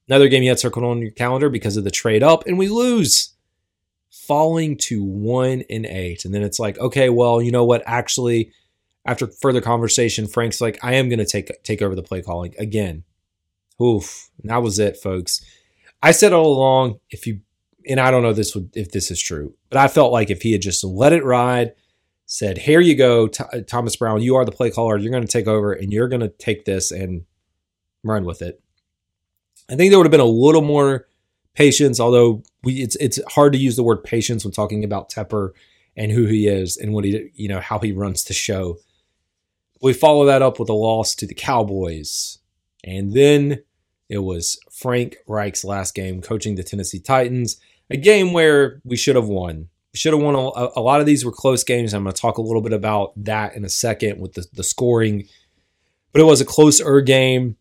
Another 0.08 0.28
game 0.28 0.44
you 0.44 0.50
had 0.50 0.60
circled 0.60 0.86
on 0.86 1.00
your 1.00 1.12
calendar 1.12 1.50
because 1.50 1.78
of 1.78 1.84
the 1.84 1.92
trade 1.92 2.24
up, 2.24 2.46
and 2.48 2.58
we 2.58 2.68
lose, 2.68 3.34
falling 4.10 4.78
to 4.78 5.04
one 5.04 5.64
and 5.70 5.86
eight. 5.86 6.26
And 6.26 6.34
then 6.34 6.42
it's 6.42 6.60
like, 6.60 6.78
okay, 6.80 7.10
well, 7.10 7.42
you 7.42 7.52
know 7.52 7.66
what? 7.66 7.84
Actually, 7.86 8.52
after 9.06 9.28
further 9.28 9.62
conversation, 9.62 10.28
Frank's 10.28 10.62
like, 10.62 10.80
I 10.84 10.96
am 10.96 11.10
going 11.10 11.20
to 11.20 11.26
take 11.26 11.52
take 11.64 11.82
over 11.82 11.96
the 11.96 12.04
play 12.04 12.22
calling 12.22 12.54
again. 12.58 13.04
Oof, 13.82 14.30
and 14.42 14.52
that 14.52 14.62
was 14.62 14.80
it, 14.80 14.98
folks. 14.98 15.44
I 16.04 16.12
said 16.12 16.34
all 16.34 16.54
along, 16.54 17.00
if 17.10 17.26
you 17.26 17.42
and 17.88 18.00
I 18.00 18.12
don't 18.12 18.24
know 18.24 18.34
this 18.34 18.54
would 18.56 18.70
if 18.76 18.92
this 18.92 19.10
is 19.12 19.22
true, 19.22 19.56
but 19.70 19.80
I 19.80 19.88
felt 19.88 20.12
like 20.12 20.30
if 20.30 20.42
he 20.42 20.52
had 20.52 20.62
just 20.62 20.84
let 20.84 21.14
it 21.14 21.24
ride, 21.24 21.74
said, 22.26 22.60
"Here 22.60 22.80
you 22.80 22.96
go, 22.96 23.28
Th- 23.28 23.66
Thomas 23.66 23.96
Brown, 23.96 24.22
you 24.22 24.36
are 24.36 24.46
the 24.46 24.52
play 24.52 24.70
caller. 24.70 24.98
You're 24.98 25.12
going 25.12 25.26
to 25.26 25.32
take 25.32 25.48
over, 25.48 25.74
and 25.74 25.92
you're 25.92 26.08
going 26.08 26.22
to 26.22 26.30
take 26.30 26.66
this 26.66 26.92
and 26.92 27.26
run 28.04 28.24
with 28.24 28.42
it." 28.42 28.62
I 29.70 29.76
think 29.76 29.92
there 29.92 29.98
would 30.00 30.06
have 30.06 30.12
been 30.12 30.20
a 30.20 30.26
little 30.26 30.62
more 30.62 31.08
patience, 31.56 32.00
although 32.00 32.44
we, 32.64 32.76
it's 32.82 32.96
it's 32.98 33.20
hard 33.32 33.54
to 33.54 33.60
use 33.60 33.76
the 33.76 33.84
word 33.84 34.04
patience 34.04 34.44
when 34.44 34.52
talking 34.52 34.84
about 34.84 35.10
Tepper 35.10 35.52
and 35.96 36.12
who 36.12 36.26
he 36.26 36.48
is 36.48 36.78
and 36.78 36.94
what 36.94 37.06
he 37.06 37.32
you 37.36 37.48
know 37.48 37.60
how 37.60 37.80
he 37.80 37.92
runs 37.92 38.24
the 38.24 38.34
show. 38.34 38.78
We 39.82 39.94
follow 39.94 40.26
that 40.26 40.42
up 40.42 40.60
with 40.60 40.70
a 40.70 40.74
loss 40.74 41.16
to 41.16 41.28
the 41.28 41.34
Cowboys. 41.34 42.40
And 42.84 43.14
then 43.14 43.64
it 44.10 44.20
was 44.20 44.60
Frank 44.72 45.18
Reich's 45.28 45.64
last 45.64 45.96
game 45.96 46.22
coaching 46.22 46.56
the 46.56 46.64
Tennessee 46.64 47.00
Titans, 47.00 47.60
a 47.90 47.98
game 47.98 48.34
where 48.34 48.82
we 48.84 48.98
should 48.98 49.16
have 49.16 49.28
won. 49.28 49.70
We 49.94 49.98
should 49.98 50.14
have 50.14 50.22
won. 50.22 50.36
A, 50.36 50.70
a 50.76 50.82
lot 50.82 51.00
of 51.00 51.06
these 51.06 51.26
were 51.26 51.32
close 51.32 51.64
games. 51.64 51.94
I'm 51.94 52.04
going 52.04 52.14
to 52.14 52.22
talk 52.22 52.38
a 52.38 52.42
little 52.42 52.62
bit 52.62 52.74
about 52.74 53.14
that 53.24 53.56
in 53.56 53.66
a 53.66 53.70
second 53.70 54.20
with 54.20 54.34
the, 54.34 54.46
the 54.54 54.64
scoring. 54.64 55.28
But 56.12 56.22
it 56.22 56.26
was 56.26 56.42
a 56.42 56.46
closer 56.46 57.02
game. 57.02 57.58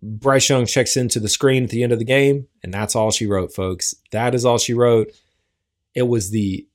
Bryce 0.00 0.48
Young 0.48 0.64
checks 0.64 0.96
into 0.96 1.20
the 1.20 1.28
screen 1.28 1.64
at 1.64 1.70
the 1.70 1.82
end 1.82 1.92
of 1.92 1.98
the 1.98 2.04
game, 2.04 2.46
and 2.62 2.72
that's 2.72 2.96
all 2.96 3.10
she 3.10 3.26
wrote, 3.26 3.52
folks. 3.52 3.94
That 4.10 4.34
is 4.34 4.44
all 4.44 4.58
she 4.58 4.74
wrote. 4.74 5.12
It 5.94 6.08
was 6.08 6.30
the 6.30 6.66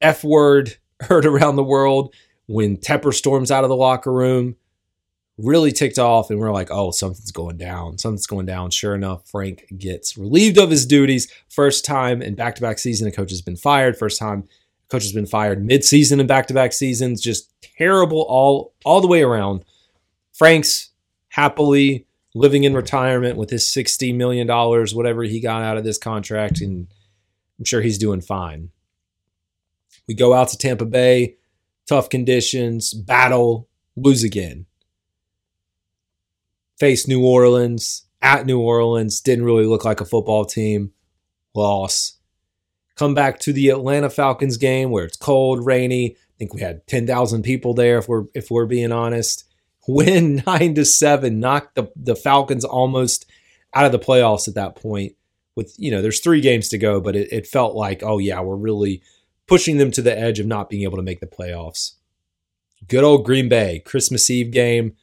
F 0.00 0.22
word 0.22 0.76
heard 1.00 1.26
around 1.26 1.56
the 1.56 1.64
world 1.64 2.14
when 2.46 2.76
Tepper 2.76 3.12
storms 3.12 3.50
out 3.50 3.64
of 3.64 3.70
the 3.70 3.76
locker 3.76 4.12
room. 4.12 4.56
Really 5.38 5.70
ticked 5.70 5.98
off, 5.98 6.30
and 6.30 6.38
we're 6.38 6.50
like, 6.50 6.70
oh, 6.70 6.90
something's 6.92 7.30
going 7.30 7.58
down. 7.58 7.98
Something's 7.98 8.26
going 8.26 8.46
down. 8.46 8.70
Sure 8.70 8.94
enough, 8.94 9.28
Frank 9.28 9.66
gets 9.76 10.16
relieved 10.16 10.56
of 10.56 10.70
his 10.70 10.86
duties. 10.86 11.30
First 11.50 11.84
time 11.84 12.22
in 12.22 12.34
back 12.34 12.54
to 12.54 12.62
back 12.62 12.78
season, 12.78 13.06
a 13.06 13.12
coach 13.12 13.30
has 13.30 13.42
been 13.42 13.56
fired. 13.56 13.98
First 13.98 14.18
time 14.18 14.44
coach 14.88 15.02
has 15.02 15.12
been 15.12 15.26
fired 15.26 15.62
mid 15.62 15.84
season 15.84 16.20
in 16.20 16.26
back 16.26 16.46
to 16.46 16.54
back 16.54 16.72
seasons. 16.72 17.20
Just 17.20 17.52
terrible 17.60 18.22
all, 18.22 18.72
all 18.86 19.02
the 19.02 19.06
way 19.06 19.22
around. 19.22 19.62
Frank's 20.32 20.90
happily 21.28 22.06
living 22.34 22.64
in 22.64 22.74
retirement 22.74 23.36
with 23.36 23.50
his 23.50 23.64
$60 23.64 24.14
million, 24.14 24.46
whatever 24.48 25.22
he 25.22 25.40
got 25.40 25.62
out 25.62 25.76
of 25.76 25.84
this 25.84 25.98
contract, 25.98 26.60
and 26.60 26.86
I'm 27.58 27.64
sure 27.64 27.80
he's 27.80 27.98
doing 27.98 28.20
fine. 28.20 28.70
We 30.06 30.14
go 30.14 30.34
out 30.34 30.48
to 30.48 30.58
Tampa 30.58 30.84
Bay, 30.84 31.36
tough 31.86 32.08
conditions, 32.08 32.94
battle, 32.94 33.68
lose 33.96 34.22
again. 34.22 34.66
Face 36.78 37.08
New 37.08 37.24
Orleans, 37.24 38.04
at 38.20 38.46
New 38.46 38.60
Orleans, 38.60 39.20
didn't 39.20 39.44
really 39.44 39.66
look 39.66 39.84
like 39.84 40.00
a 40.00 40.04
football 40.04 40.44
team, 40.44 40.92
loss. 41.54 42.18
Come 42.96 43.14
back 43.14 43.38
to 43.40 43.52
the 43.52 43.70
Atlanta 43.70 44.10
Falcons 44.10 44.56
game 44.56 44.90
where 44.90 45.04
it's 45.04 45.16
cold, 45.16 45.64
rainy. 45.64 46.16
I 46.16 46.34
think 46.38 46.54
we 46.54 46.60
had 46.60 46.86
10,000 46.86 47.42
people 47.42 47.72
there 47.74 47.98
if 47.98 48.08
we're 48.08 48.24
if 48.34 48.50
we're 48.50 48.66
being 48.66 48.92
honest 48.92 49.46
win 49.86 50.42
nine 50.46 50.74
to 50.74 50.84
seven, 50.84 51.40
knock 51.40 51.74
the, 51.74 51.90
the 51.96 52.16
Falcons 52.16 52.64
almost 52.64 53.26
out 53.74 53.86
of 53.86 53.92
the 53.92 53.98
playoffs 53.98 54.48
at 54.48 54.54
that 54.54 54.76
point. 54.76 55.14
With 55.54 55.74
you 55.78 55.90
know, 55.90 56.02
there's 56.02 56.20
three 56.20 56.42
games 56.42 56.68
to 56.68 56.78
go, 56.78 57.00
but 57.00 57.16
it, 57.16 57.32
it 57.32 57.46
felt 57.46 57.74
like, 57.74 58.02
oh 58.02 58.18
yeah, 58.18 58.40
we're 58.40 58.56
really 58.56 59.02
pushing 59.46 59.78
them 59.78 59.90
to 59.92 60.02
the 60.02 60.16
edge 60.16 60.38
of 60.38 60.46
not 60.46 60.68
being 60.68 60.82
able 60.82 60.96
to 60.96 61.02
make 61.02 61.20
the 61.20 61.26
playoffs. 61.26 61.92
Good 62.88 63.04
old 63.04 63.24
Green 63.24 63.48
Bay 63.48 63.80
Christmas 63.84 64.28
Eve 64.30 64.50
game. 64.50 64.96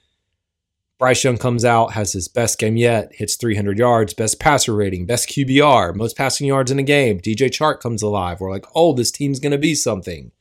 Bryce 1.00 1.24
Young 1.24 1.38
comes 1.38 1.66
out, 1.66 1.94
has 1.94 2.14
his 2.14 2.30
best 2.30 2.60
game 2.60 2.78
yet, 2.78 3.12
hits 3.14 3.36
300 3.36 3.78
yards, 3.78 4.14
best 4.14 4.40
passer 4.40 4.74
rating, 4.74 5.06
best 5.06 5.28
QBR, 5.28 5.96
most 5.96 6.16
passing 6.16 6.48
yards 6.48 6.72
in 6.72 6.80
a 6.80 6.84
game. 6.84 7.20
DJ 7.20 7.50
Chark 7.50 7.82
comes 7.82 8.02
alive. 8.02 8.40
We're 8.40 8.52
like, 8.52 8.66
oh, 8.74 8.94
this 8.94 9.12
team's 9.12 9.40
going 9.42 9.52
to 9.52 9.58
be 9.58 9.76
something. 9.76 10.32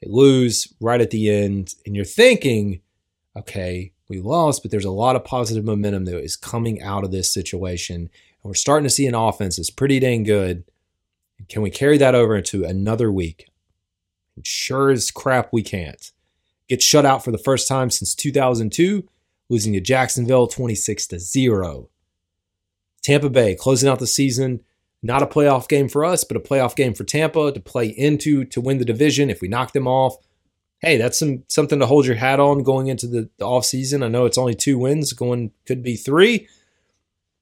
They 0.00 0.08
lose 0.10 0.72
right 0.80 1.00
at 1.00 1.10
the 1.10 1.28
end, 1.30 1.74
and 1.84 1.94
you're 1.94 2.04
thinking, 2.04 2.80
okay, 3.36 3.92
we 4.08 4.20
lost, 4.20 4.62
but 4.62 4.70
there's 4.70 4.84
a 4.84 4.90
lot 4.90 5.16
of 5.16 5.24
positive 5.24 5.64
momentum 5.64 6.06
that 6.06 6.18
is 6.18 6.36
coming 6.36 6.80
out 6.80 7.04
of 7.04 7.12
this 7.12 7.32
situation. 7.32 7.96
And 7.96 8.10
we're 8.42 8.54
starting 8.54 8.84
to 8.84 8.90
see 8.90 9.06
an 9.06 9.14
offense 9.14 9.56
that's 9.56 9.70
pretty 9.70 10.00
dang 10.00 10.22
good. 10.22 10.64
Can 11.48 11.62
we 11.62 11.70
carry 11.70 11.98
that 11.98 12.14
over 12.14 12.36
into 12.36 12.64
another 12.64 13.10
week? 13.10 13.48
Sure 14.42 14.90
as 14.90 15.10
crap, 15.10 15.50
we 15.52 15.62
can't. 15.62 16.12
Get 16.68 16.82
shut 16.82 17.04
out 17.04 17.24
for 17.24 17.30
the 17.30 17.38
first 17.38 17.68
time 17.68 17.90
since 17.90 18.14
2002, 18.14 19.06
losing 19.48 19.72
to 19.74 19.80
Jacksonville 19.80 20.46
26 20.46 21.06
to 21.08 21.18
0. 21.18 21.88
Tampa 23.02 23.28
Bay 23.28 23.54
closing 23.54 23.88
out 23.88 23.98
the 23.98 24.06
season. 24.06 24.60
Not 25.02 25.22
a 25.22 25.26
playoff 25.26 25.68
game 25.68 25.88
for 25.88 26.04
us, 26.04 26.22
but 26.22 26.36
a 26.36 26.40
playoff 26.40 26.76
game 26.76 26.94
for 26.94 27.04
Tampa 27.04 27.52
to 27.52 27.60
play 27.60 27.88
into 27.88 28.44
to 28.46 28.60
win 28.60 28.78
the 28.78 28.84
division. 28.84 29.30
If 29.30 29.40
we 29.40 29.48
knock 29.48 29.72
them 29.72 29.88
off, 29.88 30.16
hey, 30.78 30.96
that's 30.96 31.18
some 31.18 31.42
something 31.48 31.80
to 31.80 31.86
hold 31.86 32.06
your 32.06 32.16
hat 32.16 32.38
on 32.38 32.62
going 32.62 32.86
into 32.86 33.08
the, 33.08 33.28
the 33.38 33.44
off 33.44 33.64
season. 33.64 34.02
I 34.04 34.08
know 34.08 34.26
it's 34.26 34.38
only 34.38 34.54
two 34.54 34.78
wins, 34.78 35.12
going 35.12 35.50
could 35.66 35.82
be 35.82 35.96
three, 35.96 36.48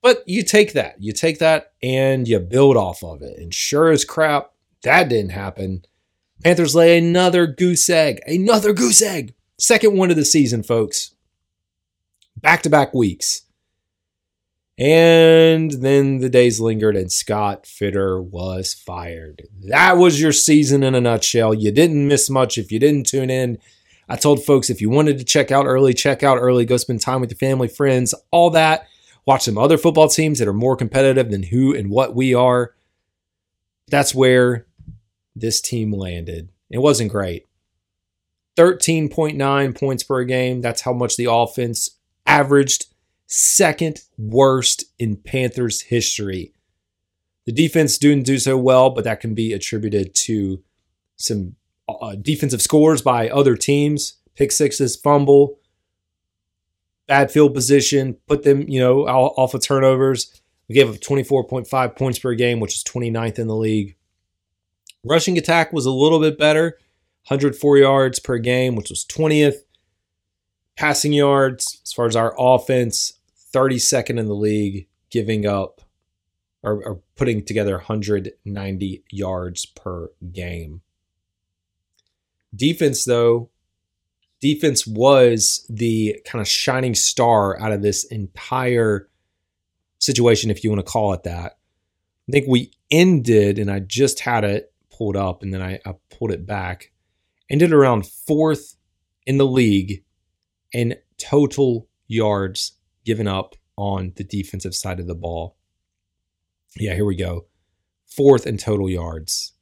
but 0.02 0.22
you 0.26 0.42
take 0.42 0.72
that, 0.72 0.96
you 0.98 1.12
take 1.12 1.38
that, 1.38 1.72
and 1.82 2.26
you 2.26 2.38
build 2.38 2.76
off 2.76 3.02
of 3.02 3.22
it. 3.22 3.38
And 3.38 3.52
sure 3.52 3.90
as 3.90 4.04
crap, 4.04 4.52
that 4.82 5.08
didn't 5.08 5.32
happen. 5.32 5.84
Panthers 6.42 6.74
lay 6.74 6.96
another 6.96 7.46
goose 7.46 7.90
egg, 7.90 8.20
another 8.26 8.72
goose 8.72 9.02
egg, 9.02 9.34
second 9.58 9.96
one 9.96 10.10
of 10.10 10.16
the 10.16 10.24
season, 10.24 10.62
folks. 10.62 11.14
Back 12.36 12.62
to 12.62 12.70
back 12.70 12.94
weeks. 12.94 13.42
And 14.78 15.70
then 15.72 16.20
the 16.20 16.30
days 16.30 16.58
lingered 16.58 16.96
and 16.96 17.12
Scott 17.12 17.64
Fitterer 17.64 18.24
was 18.24 18.72
fired. 18.72 19.42
That 19.68 19.98
was 19.98 20.18
your 20.18 20.32
season 20.32 20.82
in 20.82 20.94
a 20.94 21.02
nutshell. 21.02 21.52
You 21.52 21.70
didn't 21.70 22.08
miss 22.08 22.30
much 22.30 22.56
if 22.56 22.72
you 22.72 22.78
didn't 22.78 23.04
tune 23.04 23.28
in. 23.28 23.58
I 24.08 24.16
told 24.16 24.42
folks 24.42 24.70
if 24.70 24.80
you 24.80 24.88
wanted 24.88 25.18
to 25.18 25.24
check 25.24 25.52
out 25.52 25.66
early, 25.66 25.92
check 25.92 26.22
out 26.22 26.38
early, 26.38 26.64
go 26.64 26.78
spend 26.78 27.02
time 27.02 27.20
with 27.20 27.30
your 27.30 27.36
family, 27.36 27.68
friends, 27.68 28.14
all 28.30 28.48
that. 28.50 28.88
Watch 29.30 29.42
some 29.42 29.58
other 29.58 29.78
football 29.78 30.08
teams 30.08 30.40
that 30.40 30.48
are 30.48 30.52
more 30.52 30.74
competitive 30.74 31.30
than 31.30 31.44
who 31.44 31.72
and 31.72 31.88
what 31.88 32.16
we 32.16 32.34
are. 32.34 32.74
That's 33.86 34.12
where 34.12 34.66
this 35.36 35.60
team 35.60 35.92
landed. 35.92 36.48
It 36.68 36.78
wasn't 36.78 37.12
great. 37.12 37.46
13.9 38.56 39.78
points 39.78 40.02
per 40.02 40.24
game. 40.24 40.62
That's 40.62 40.80
how 40.80 40.92
much 40.92 41.16
the 41.16 41.28
offense 41.30 41.90
averaged 42.26 42.86
second 43.28 44.02
worst 44.18 44.86
in 44.98 45.14
Panthers 45.14 45.82
history. 45.82 46.52
The 47.46 47.52
defense 47.52 47.98
didn't 47.98 48.26
do 48.26 48.36
so 48.36 48.58
well, 48.58 48.90
but 48.90 49.04
that 49.04 49.20
can 49.20 49.34
be 49.34 49.52
attributed 49.52 50.12
to 50.26 50.60
some 51.14 51.54
uh, 51.88 52.16
defensive 52.20 52.62
scores 52.62 53.00
by 53.00 53.28
other 53.28 53.54
teams. 53.54 54.14
Pick 54.34 54.50
sixes, 54.50 54.96
fumble, 54.96 55.59
bad 57.10 57.32
field 57.32 57.52
position, 57.52 58.16
put 58.28 58.44
them, 58.44 58.68
you 58.68 58.78
know, 58.78 59.00
off 59.00 59.52
of 59.52 59.60
turnovers. 59.60 60.40
We 60.68 60.76
gave 60.76 60.88
up 60.88 61.00
24.5 61.00 61.96
points 61.96 62.20
per 62.20 62.34
game, 62.34 62.60
which 62.60 62.76
is 62.76 62.84
29th 62.84 63.40
in 63.40 63.48
the 63.48 63.56
league. 63.56 63.96
Rushing 65.04 65.36
attack 65.36 65.72
was 65.72 65.86
a 65.86 65.90
little 65.90 66.20
bit 66.20 66.38
better, 66.38 66.78
104 67.26 67.78
yards 67.78 68.20
per 68.20 68.38
game, 68.38 68.76
which 68.76 68.90
was 68.90 69.04
20th. 69.06 69.56
Passing 70.76 71.12
yards, 71.12 71.80
as 71.84 71.92
far 71.92 72.06
as 72.06 72.14
our 72.14 72.32
offense, 72.38 73.14
32nd 73.52 74.20
in 74.20 74.26
the 74.26 74.34
league, 74.34 74.86
giving 75.10 75.46
up 75.46 75.80
or, 76.62 76.80
or 76.84 77.00
putting 77.16 77.44
together 77.44 77.72
190 77.72 79.02
yards 79.10 79.66
per 79.66 80.12
game. 80.32 80.82
Defense, 82.54 83.04
though, 83.04 83.49
defense 84.40 84.86
was 84.86 85.66
the 85.68 86.20
kind 86.24 86.40
of 86.40 86.48
shining 86.48 86.94
star 86.94 87.60
out 87.60 87.72
of 87.72 87.82
this 87.82 88.04
entire 88.04 89.08
situation, 89.98 90.50
if 90.50 90.64
you 90.64 90.70
want 90.70 90.84
to 90.84 90.90
call 90.90 91.12
it 91.12 91.24
that. 91.24 91.58
I 92.28 92.32
think 92.32 92.46
we 92.48 92.72
ended, 92.90 93.58
and 93.58 93.70
I 93.70 93.80
just 93.80 94.20
had 94.20 94.44
it 94.44 94.72
pulled 94.90 95.16
up 95.16 95.42
and 95.42 95.52
then 95.52 95.62
I, 95.62 95.80
I 95.86 95.94
pulled 96.10 96.30
it 96.30 96.46
back, 96.46 96.92
ended 97.48 97.72
around 97.72 98.06
fourth 98.06 98.76
in 99.26 99.38
the 99.38 99.46
league 99.46 100.04
in 100.72 100.96
total 101.18 101.88
yards 102.06 102.72
given 103.04 103.26
up 103.26 103.56
on 103.76 104.12
the 104.16 104.24
defensive 104.24 104.74
side 104.74 105.00
of 105.00 105.06
the 105.06 105.14
ball. 105.14 105.56
Yeah, 106.76 106.94
here 106.94 107.04
we 107.04 107.16
go. 107.16 107.46
Fourth 108.06 108.46
in 108.46 108.58
total 108.58 108.88
yards. 108.88 109.52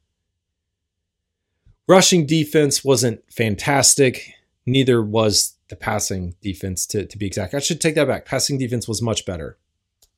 Rushing 1.87 2.27
defense 2.27 2.85
wasn't 2.85 3.21
fantastic. 3.33 4.35
Neither 4.71 5.03
was 5.03 5.57
the 5.69 5.77
passing 5.77 6.35
defense, 6.43 6.87
to, 6.87 7.07
to 7.07 7.19
be 7.19 7.27
exact. 7.27 7.55
I 7.55 7.59
should 7.59 7.81
take 7.81 7.95
that 7.95 8.09
back. 8.09 8.25
Passing 8.25 8.59
defense 8.59 8.89
was 8.89 9.03
much 9.03 9.25
better. 9.27 9.59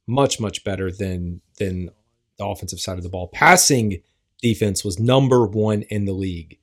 Much, 0.06 0.40
much 0.40 0.64
better 0.64 0.90
than, 0.90 1.40
than 1.58 1.90
the 2.38 2.46
offensive 2.46 2.80
side 2.80 2.98
of 2.98 3.04
the 3.04 3.08
ball. 3.08 3.28
Passing 3.28 4.02
defense 4.40 4.84
was 4.84 4.98
number 4.98 5.46
one 5.46 5.82
in 5.82 6.04
the 6.04 6.12
league, 6.12 6.58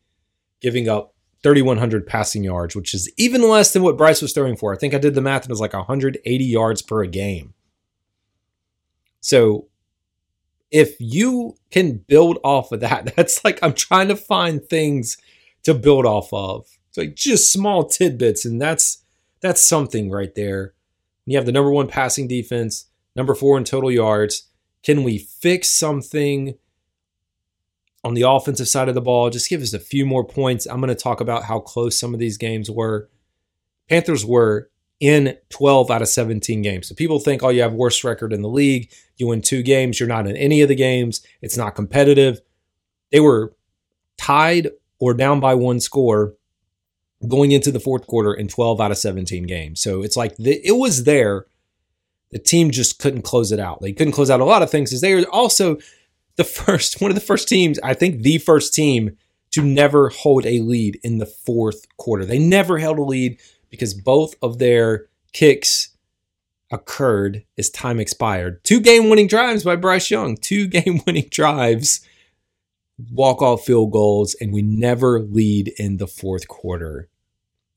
giving 0.62 0.90
up 0.90 1.14
3,100 1.44 2.08
passing 2.08 2.44
yards, 2.44 2.76
which 2.76 2.94
is 2.94 3.12
even 3.18 3.48
less 3.48 3.72
than 3.72 3.84
what 3.84 3.98
Bryce 3.98 4.22
was 4.22 4.34
throwing 4.34 4.58
for. 4.58 4.74
I 4.74 4.78
think 4.78 4.94
I 4.94 4.98
did 4.98 5.16
the 5.16 5.22
math 5.22 5.44
and 5.44 5.50
it 5.50 5.54
was 5.54 5.62
like 5.62 5.74
180 5.74 6.44
yards 6.44 6.82
per 6.82 7.06
game. 7.06 7.54
So 9.22 9.68
if 10.72 10.96
you 11.00 11.56
can 11.72 11.98
build 11.98 12.40
off 12.44 12.72
of 12.72 12.80
that, 12.82 13.14
that's 13.16 13.44
like 13.44 13.60
I'm 13.62 13.74
trying 13.74 14.08
to 14.10 14.16
find 14.16 14.64
things 14.64 15.18
to 15.64 15.74
build 15.74 16.06
off 16.06 16.34
of. 16.34 16.77
It's 16.98 17.08
like 17.08 17.16
just 17.16 17.54
small 17.54 17.86
tidbits, 17.86 18.46
and 18.46 18.62
that's 18.62 19.04
that's 19.42 19.64
something 19.64 20.10
right 20.10 20.34
there. 20.34 20.74
You 21.26 21.38
have 21.38 21.46
the 21.46 21.52
number 21.52 21.72
one 21.72 21.88
passing 21.88 22.28
defense, 22.28 22.86
number 23.16 23.36
four 23.36 23.58
in 23.58 23.64
total 23.64 23.92
yards. 23.92 24.48
Can 24.84 25.04
we 25.04 25.18
fix 25.18 25.68
something 25.68 26.56
on 28.08 28.14
the 28.14 28.22
offensive 28.22 28.70
side 28.70 28.88
of 28.88 28.96
the 28.96 29.02
ball. 29.02 29.30
Just 29.30 29.50
give 29.50 29.62
us 29.62 29.74
a 29.74 29.80
few 29.80 30.06
more 30.06 30.24
points. 30.24 30.66
I'm 30.66 30.80
going 30.80 30.88
to 30.88 30.96
talk 30.96 31.20
about 31.20 31.44
how 31.44 31.60
close 31.60 32.00
some 32.00 32.14
of 32.14 32.22
these 32.22 32.38
games 32.38 32.72
were. 32.72 33.10
Panthers 33.90 34.26
were 34.26 34.70
in 35.02 35.36
12 35.50 35.92
out 35.92 36.02
of 36.02 36.08
17 36.08 36.62
games. 36.62 36.88
So 36.88 36.96
people 36.96 37.20
think, 37.20 37.44
oh, 37.44 37.50
you 37.50 37.62
have 37.62 37.74
worst 37.74 38.06
record 38.06 38.32
in 38.32 38.44
the 38.44 38.48
league. 38.48 38.90
You 39.18 39.28
win 39.28 39.42
two 39.42 39.62
games. 39.62 40.00
You're 40.00 40.08
not 40.08 40.26
in 40.26 40.38
any 40.38 40.62
of 40.62 40.70
the 40.70 40.76
games. 40.76 41.20
It's 41.42 41.58
not 41.58 41.76
competitive. 41.76 42.40
They 43.12 43.20
were 43.20 43.54
tied 44.18 44.70
or 45.00 45.14
down 45.14 45.42
by 45.42 45.56
one 45.56 45.82
score 45.82 46.37
going 47.28 47.52
into 47.52 47.72
the 47.72 47.80
fourth 47.80 48.06
quarter 48.08 48.34
in 48.34 48.48
12 48.48 48.80
out 48.80 48.92
of 48.92 48.98
17 48.98 49.44
games. 49.44 49.82
So 49.82 50.04
it's 50.04 50.18
like 50.18 50.36
the, 50.38 50.60
it 50.66 50.78
was 50.78 51.06
there. 51.06 51.46
the 52.32 52.40
team 52.40 52.72
just 52.72 53.00
couldn't 53.00 53.24
close 53.24 53.52
it 53.52 53.60
out. 53.60 53.82
They 53.82 53.94
couldn't 53.94 54.14
close 54.14 54.30
out 54.30 54.42
a 54.42 54.46
lot 54.46 54.62
of 54.62 54.70
things 54.70 54.90
because 54.90 55.02
they 55.02 55.16
were 55.16 55.26
also 55.32 55.78
the 56.36 56.44
first, 56.44 57.02
one 57.02 57.12
of 57.12 57.16
the 57.16 57.22
first 57.22 57.48
teams, 57.48 57.80
I 57.84 57.94
think 57.94 58.22
the 58.22 58.38
first 58.38 58.74
team 58.74 59.18
to 59.52 59.62
never 59.62 60.10
hold 60.10 60.46
a 60.46 60.60
lead 60.60 61.00
in 61.04 61.18
the 61.18 61.26
fourth 61.26 61.88
quarter. 61.98 62.26
They 62.26 62.40
never 62.40 62.78
held 62.78 63.00
a 63.00 63.04
lead 63.04 63.40
because 63.70 63.94
both 63.94 64.36
of 64.42 64.60
their 64.60 65.08
kicks 65.34 65.90
occurred 66.72 67.46
as 67.58 67.70
time 67.70 68.00
expired. 68.00 68.64
Two 68.64 68.80
game 68.80 69.10
winning 69.10 69.28
drives 69.28 69.64
by 69.64 69.76
Bryce 69.76 70.12
Young, 70.12 70.36
two 70.38 70.68
game 70.68 71.02
winning 71.06 71.28
drives, 71.32 72.02
walk 73.12 73.42
off 73.42 73.66
field 73.66 73.92
goals, 73.92 74.36
and 74.40 74.54
we 74.54 74.62
never 74.62 75.22
lead 75.22 75.74
in 75.78 75.98
the 75.98 76.08
fourth 76.08 76.48
quarter. 76.48 77.10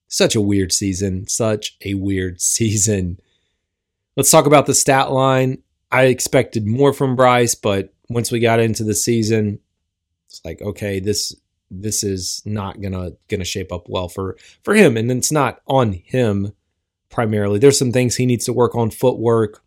Such 0.09 0.35
a 0.35 0.41
weird 0.41 0.73
season. 0.73 1.27
Such 1.29 1.77
a 1.85 1.95
weird 1.95 2.41
season. 2.41 3.21
Let's 4.17 4.31
talk 4.31 4.47
about 4.47 4.67
the 4.67 4.75
stat 4.75 5.13
line. 5.13 5.63
I 5.93 6.05
expected 6.05 6.67
more 6.67 6.93
from 6.93 7.17
Bryce, 7.17 7.55
but 7.55 7.93
once 8.09 8.31
we 8.31 8.41
got 8.41 8.61
into 8.61 8.85
the 8.85 8.95
season, 8.95 9.61
it's 10.27 10.41
like, 10.45 10.63
okay, 10.63 11.01
this 11.01 11.35
this 11.71 12.03
is 12.03 12.43
not 12.45 12.81
gonna 12.81 13.13
gonna 13.29 13.45
shape 13.45 13.73
up 13.73 13.89
well 13.89 14.09
for 14.09 14.37
for 14.63 14.75
him. 14.75 14.97
And 14.97 15.11
it's 15.11 15.33
not 15.33 15.61
on 15.67 15.93
him 15.93 16.53
primarily. 17.11 17.59
There's 17.59 17.79
some 17.79 17.93
things 17.93 18.17
he 18.17 18.27
needs 18.27 18.45
to 18.47 18.53
work 18.53 18.75
on 18.75 18.91
footwork, 18.91 19.63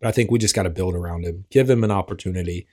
but 0.00 0.08
I 0.08 0.12
think 0.12 0.30
we 0.30 0.38
just 0.38 0.54
got 0.54 0.64
to 0.64 0.70
build 0.70 0.94
around 0.94 1.24
him, 1.24 1.44
give 1.50 1.68
him 1.68 1.82
an 1.82 1.90
opportunity. 1.90 2.66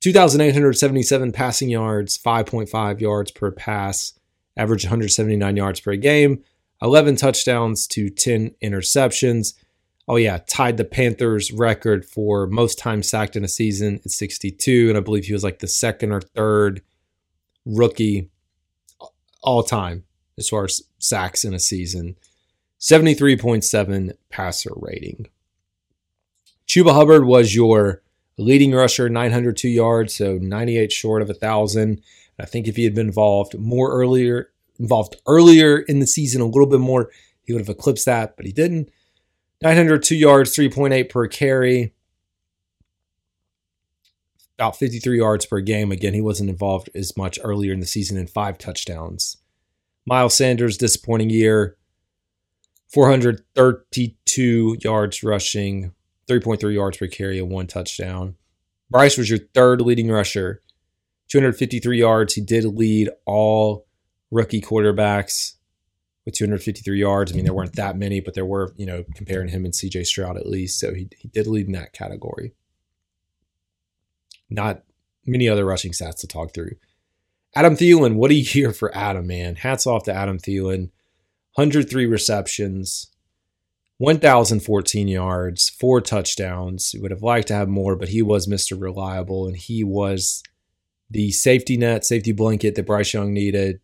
2,877 0.00 1.32
passing 1.32 1.68
yards, 1.68 2.16
5.5 2.16 3.00
yards 3.00 3.30
per 3.30 3.50
pass, 3.50 4.14
average 4.56 4.84
179 4.84 5.56
yards 5.56 5.80
per 5.80 5.94
game, 5.96 6.42
11 6.82 7.16
touchdowns 7.16 7.86
to 7.88 8.08
10 8.08 8.54
interceptions. 8.62 9.54
Oh, 10.08 10.16
yeah, 10.16 10.38
tied 10.48 10.76
the 10.76 10.84
Panthers 10.84 11.52
record 11.52 12.04
for 12.04 12.46
most 12.46 12.78
time 12.78 13.02
sacked 13.02 13.36
in 13.36 13.44
a 13.44 13.48
season 13.48 14.00
at 14.04 14.10
62. 14.10 14.88
And 14.88 14.96
I 14.96 15.00
believe 15.00 15.26
he 15.26 15.32
was 15.32 15.44
like 15.44 15.58
the 15.58 15.68
second 15.68 16.12
or 16.12 16.20
third 16.20 16.82
rookie 17.66 18.30
all 19.42 19.62
time 19.62 20.04
as 20.38 20.48
far 20.48 20.64
as 20.64 20.82
sacks 20.98 21.44
in 21.44 21.54
a 21.54 21.60
season. 21.60 22.16
73.7 22.80 24.12
passer 24.30 24.72
rating. 24.76 25.26
Chuba 26.66 26.94
Hubbard 26.94 27.26
was 27.26 27.54
your 27.54 28.02
leading 28.40 28.72
rusher, 28.72 29.08
902 29.08 29.68
yards, 29.68 30.14
so 30.14 30.38
98 30.38 30.90
short 30.92 31.22
of 31.22 31.30
a 31.30 31.34
thousand. 31.34 32.02
I 32.38 32.46
think 32.46 32.66
if 32.66 32.76
he 32.76 32.84
had 32.84 32.94
been 32.94 33.08
involved 33.08 33.58
more 33.58 33.92
earlier, 33.92 34.50
involved 34.78 35.16
earlier 35.26 35.78
in 35.78 36.00
the 36.00 36.06
season, 36.06 36.40
a 36.40 36.46
little 36.46 36.66
bit 36.66 36.80
more, 36.80 37.10
he 37.42 37.52
would 37.52 37.60
have 37.60 37.68
eclipsed 37.68 38.06
that, 38.06 38.36
but 38.36 38.46
he 38.46 38.52
didn't. 38.52 38.90
902 39.62 40.16
yards, 40.16 40.56
3.8 40.56 41.10
per 41.10 41.26
carry, 41.28 41.92
about 44.56 44.76
53 44.76 45.18
yards 45.18 45.46
per 45.46 45.60
game. 45.60 45.92
Again, 45.92 46.14
he 46.14 46.20
wasn't 46.20 46.50
involved 46.50 46.90
as 46.94 47.16
much 47.16 47.38
earlier 47.42 47.72
in 47.72 47.80
the 47.80 47.86
season 47.86 48.16
in 48.16 48.26
five 48.26 48.58
touchdowns. 48.58 49.36
Miles 50.06 50.36
Sanders, 50.36 50.76
disappointing 50.78 51.30
year, 51.30 51.76
432 52.88 54.78
yards 54.80 55.22
rushing, 55.22 55.92
3.3 56.30 56.72
yards 56.74 56.96
per 56.96 57.06
carry, 57.06 57.38
and 57.38 57.50
one 57.50 57.66
touchdown. 57.66 58.36
Bryce 58.90 59.16
was 59.16 59.28
your 59.28 59.38
third 59.54 59.80
leading 59.80 60.10
rusher, 60.10 60.62
253 61.28 61.98
yards. 61.98 62.34
He 62.34 62.40
did 62.40 62.64
lead 62.64 63.10
all 63.26 63.86
rookie 64.30 64.60
quarterbacks 64.60 65.54
with 66.24 66.34
253 66.34 66.98
yards. 66.98 67.32
I 67.32 67.34
mean, 67.34 67.44
there 67.44 67.54
weren't 67.54 67.76
that 67.76 67.96
many, 67.96 68.20
but 68.20 68.34
there 68.34 68.44
were, 68.44 68.72
you 68.76 68.86
know, 68.86 69.04
comparing 69.14 69.48
him 69.48 69.64
and 69.64 69.74
CJ 69.74 70.06
Stroud 70.06 70.36
at 70.36 70.46
least. 70.46 70.78
So 70.78 70.94
he, 70.94 71.08
he 71.16 71.28
did 71.28 71.46
lead 71.46 71.66
in 71.66 71.72
that 71.72 71.92
category. 71.92 72.52
Not 74.48 74.82
many 75.24 75.48
other 75.48 75.64
rushing 75.64 75.92
stats 75.92 76.20
to 76.20 76.26
talk 76.26 76.52
through. 76.52 76.76
Adam 77.54 77.76
Thielen, 77.76 78.14
what 78.14 78.30
a 78.30 78.34
year 78.34 78.72
for 78.72 78.96
Adam, 78.96 79.26
man. 79.26 79.56
Hats 79.56 79.86
off 79.86 80.04
to 80.04 80.12
Adam 80.12 80.38
Thielen. 80.38 80.90
103 81.54 82.06
receptions, 82.06 83.08
1,014 84.00 85.08
yards, 85.08 85.68
four 85.68 86.00
touchdowns. 86.00 86.94
Would 86.98 87.10
have 87.10 87.22
liked 87.22 87.48
to 87.48 87.54
have 87.54 87.68
more, 87.68 87.96
but 87.96 88.08
he 88.08 88.22
was 88.22 88.46
Mr. 88.46 88.80
Reliable 88.80 89.46
and 89.46 89.54
he 89.54 89.84
was 89.84 90.42
the 91.10 91.30
safety 91.32 91.76
net, 91.76 92.06
safety 92.06 92.32
blanket 92.32 92.76
that 92.76 92.86
Bryce 92.86 93.12
Young 93.12 93.34
needed. 93.34 93.78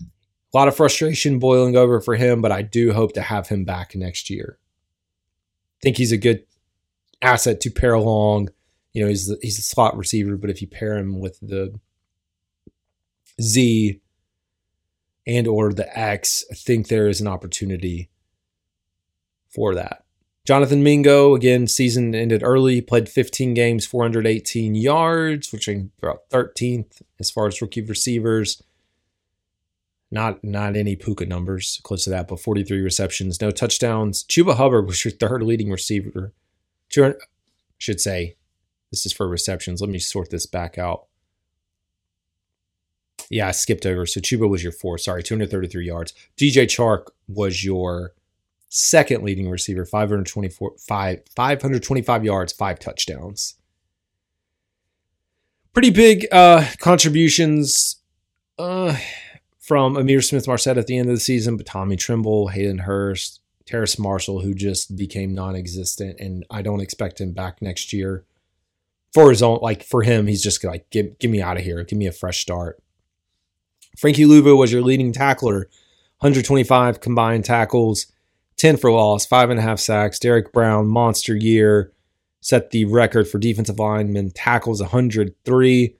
A 0.00 0.06
lot 0.54 0.66
of 0.66 0.74
frustration 0.74 1.38
boiling 1.38 1.76
over 1.76 2.00
for 2.00 2.16
him, 2.16 2.40
but 2.40 2.52
I 2.52 2.62
do 2.62 2.94
hope 2.94 3.12
to 3.12 3.20
have 3.20 3.48
him 3.48 3.66
back 3.66 3.94
next 3.94 4.30
year. 4.30 4.56
I 4.56 5.80
think 5.82 5.98
he's 5.98 6.12
a 6.12 6.16
good 6.16 6.46
asset 7.20 7.60
to 7.60 7.70
pair 7.70 7.92
along. 7.92 8.48
You 8.94 9.02
know, 9.02 9.08
he's 9.10 9.30
he's 9.42 9.58
a 9.58 9.62
slot 9.62 9.94
receiver, 9.94 10.38
but 10.38 10.48
if 10.48 10.62
you 10.62 10.68
pair 10.68 10.96
him 10.96 11.20
with 11.20 11.38
the 11.40 11.78
Z 13.42 14.00
and 15.26 15.46
or 15.46 15.74
the 15.74 15.98
X, 15.98 16.46
I 16.50 16.54
think 16.54 16.88
there 16.88 17.08
is 17.08 17.20
an 17.20 17.26
opportunity 17.26 18.08
for 19.54 19.74
that. 19.74 20.04
Jonathan 20.44 20.82
Mingo, 20.82 21.36
again, 21.36 21.68
season 21.68 22.14
ended 22.14 22.42
early, 22.42 22.80
played 22.80 23.08
15 23.08 23.54
games, 23.54 23.86
418 23.86 24.74
yards, 24.74 25.52
which 25.52 25.68
is 25.68 25.86
about 26.02 26.28
13th 26.30 27.02
as 27.20 27.30
far 27.30 27.46
as 27.46 27.62
rookie 27.62 27.82
receivers. 27.82 28.60
Not 30.10 30.42
not 30.44 30.76
any 30.76 30.96
Puka 30.96 31.26
numbers 31.26 31.80
close 31.84 32.04
to 32.04 32.10
that, 32.10 32.28
but 32.28 32.40
43 32.40 32.80
receptions, 32.80 33.40
no 33.40 33.50
touchdowns. 33.50 34.24
Chuba 34.24 34.56
Hubbard 34.56 34.86
was 34.88 35.04
your 35.04 35.12
third 35.12 35.42
leading 35.42 35.70
receiver. 35.70 36.32
Should 37.78 38.00
say, 38.00 38.36
this 38.90 39.06
is 39.06 39.12
for 39.12 39.26
receptions. 39.26 39.80
Let 39.80 39.90
me 39.90 39.98
sort 39.98 40.30
this 40.30 40.44
back 40.44 40.76
out. 40.76 41.06
Yeah, 43.30 43.48
I 43.48 43.52
skipped 43.52 43.86
over. 43.86 44.04
So 44.04 44.20
Chuba 44.20 44.48
was 44.48 44.62
your 44.62 44.72
fourth. 44.72 45.00
Sorry, 45.00 45.22
233 45.22 45.86
yards. 45.86 46.12
DJ 46.36 46.64
Chark 46.64 47.06
was 47.26 47.64
your 47.64 48.12
second 48.74 49.22
leading 49.22 49.50
receiver, 49.50 49.84
524, 49.84 50.76
five, 50.78 51.20
525 51.36 52.24
yards, 52.24 52.54
five 52.54 52.78
touchdowns. 52.78 53.56
Pretty 55.74 55.90
big 55.90 56.26
uh, 56.32 56.64
contributions 56.78 57.96
uh, 58.58 58.96
from 59.60 59.94
Ihmir 59.94 60.24
Smith 60.24 60.46
Marsette 60.46 60.78
at 60.78 60.86
the 60.86 60.96
end 60.96 61.10
of 61.10 61.16
the 61.16 61.20
season, 61.20 61.58
but 61.58 61.66
Tommy 61.66 61.96
Tremble, 61.96 62.48
Hayden 62.48 62.78
Hurst, 62.78 63.42
Terrace 63.66 63.98
Marshall, 63.98 64.40
who 64.40 64.54
just 64.54 64.96
became 64.96 65.34
non 65.34 65.54
existent, 65.54 66.18
and 66.18 66.46
I 66.50 66.62
don't 66.62 66.80
expect 66.80 67.20
him 67.20 67.32
back 67.32 67.60
next 67.60 67.92
year. 67.92 68.24
For 69.12 69.28
his 69.28 69.42
own, 69.42 69.58
like 69.60 69.82
for 69.82 70.02
him, 70.02 70.26
he's 70.26 70.42
just 70.42 70.64
like, 70.64 70.88
get, 70.88 71.20
get 71.20 71.30
me 71.30 71.42
out 71.42 71.58
of 71.58 71.62
here. 71.62 71.84
Give 71.84 71.98
me 71.98 72.06
a 72.06 72.12
fresh 72.12 72.40
start. 72.40 72.82
Frankie 73.98 74.24
Luvu 74.24 74.56
was 74.56 74.72
your 74.72 74.80
leading 74.80 75.12
tackler, 75.12 75.68
125 76.20 77.00
combined 77.00 77.44
tackles, 77.44 78.06
10 78.56 78.76
for 78.76 78.90
loss, 78.90 79.26
five 79.26 79.50
and 79.50 79.58
a 79.58 79.62
half 79.62 79.80
sacks. 79.80 80.18
Derrick 80.18 80.52
Brown, 80.52 80.86
monster 80.86 81.34
year, 81.34 81.92
set 82.40 82.70
the 82.70 82.84
record 82.84 83.28
for 83.28 83.38
defensive 83.38 83.78
linemen 83.78 84.30
tackles 84.30 84.80
103, 84.80 85.96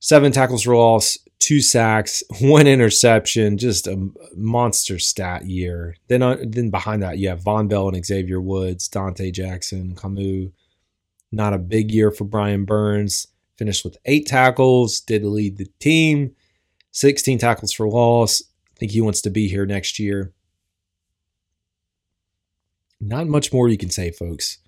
seven 0.00 0.32
tackles 0.32 0.62
for 0.62 0.76
loss, 0.76 1.18
two 1.38 1.60
sacks, 1.60 2.22
one 2.40 2.66
interception, 2.66 3.58
just 3.58 3.86
a 3.86 4.10
monster 4.34 4.98
stat 4.98 5.46
year. 5.46 5.96
Then, 6.08 6.22
uh, 6.22 6.36
then 6.42 6.70
behind 6.70 7.02
that, 7.02 7.18
you 7.18 7.28
have 7.28 7.42
Vonn 7.42 7.68
Bell 7.68 7.88
and 7.88 8.04
Xavier 8.04 8.40
Woods, 8.40 8.88
Donte 8.88 9.32
Jackson, 9.32 9.94
Camus. 9.94 10.50
Not 11.32 11.54
a 11.54 11.58
big 11.58 11.90
year 11.90 12.10
for 12.10 12.24
Brian 12.24 12.64
Burns. 12.64 13.26
Finished 13.56 13.84
with 13.84 13.96
eight 14.04 14.26
tackles, 14.26 15.00
did 15.00 15.24
lead 15.24 15.58
the 15.58 15.68
team, 15.78 16.34
16 16.90 17.38
tackles 17.38 17.72
for 17.72 17.88
loss. 17.88 18.42
I 18.42 18.78
think 18.78 18.92
he 18.92 19.00
wants 19.00 19.20
to 19.22 19.30
be 19.30 19.48
here 19.48 19.64
next 19.64 20.00
year. 20.00 20.33
Not 23.06 23.26
much 23.26 23.52
more 23.52 23.68
you 23.68 23.76
can 23.76 23.90
say, 23.90 24.10
folks. 24.10 24.58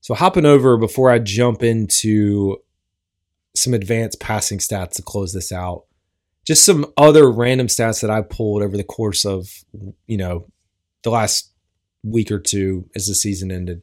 So, 0.00 0.14
hopping 0.14 0.44
over 0.44 0.76
before 0.76 1.10
I 1.10 1.20
jump 1.20 1.62
into 1.62 2.56
some 3.54 3.74
advanced 3.74 4.18
passing 4.18 4.58
stats 4.58 4.94
to 4.94 5.02
close 5.02 5.32
this 5.32 5.52
out, 5.52 5.84
just 6.44 6.64
some 6.64 6.86
other 6.96 7.30
random 7.30 7.68
stats 7.68 8.00
that 8.00 8.10
I 8.10 8.22
pulled 8.22 8.62
over 8.62 8.76
the 8.76 8.84
course 8.84 9.24
of, 9.24 9.64
you 10.06 10.16
know, 10.16 10.48
the 11.04 11.10
last 11.10 11.52
week 12.02 12.32
or 12.32 12.40
two 12.40 12.88
as 12.96 13.06
the 13.06 13.14
season 13.14 13.52
ended. 13.52 13.82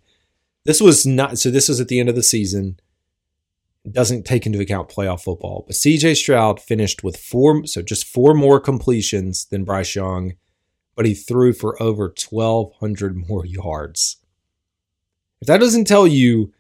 This 0.65 0.82
was 0.82 1.06
not, 1.06 1.38
so 1.38 1.50
this 1.50 1.70
was 1.70 1.80
at 1.80 1.88
the 1.88 2.00
end 2.00 2.10
of 2.10 2.15
the 2.15 2.24
season. 2.24 2.80
Doesn't 3.89 4.26
take 4.26 4.46
into 4.46 4.60
account 4.60 4.89
playoff 4.89 5.22
football, 5.22 5.63
but 5.68 5.76
CJ 5.76 6.15
Stroud 6.15 6.60
finished 6.60 7.04
with 7.04 7.18
four, 7.18 7.65
so 7.68 7.82
just 7.82 8.06
four 8.06 8.34
more 8.34 8.60
completions 8.60 9.46
than 9.46 9.63
Bryce 9.63 9.96
Young 9.96 10.34
but 10.95 11.05
he 11.05 11.13
threw 11.13 11.53
for 11.53 11.81
over 11.81 12.05
1,200 12.05 13.27
more 13.27 13.45
yards. 13.45 14.17
If 15.41 15.47
that 15.47 15.60
doesn't 15.60 15.86
tell 15.86 16.08
you 16.08 16.53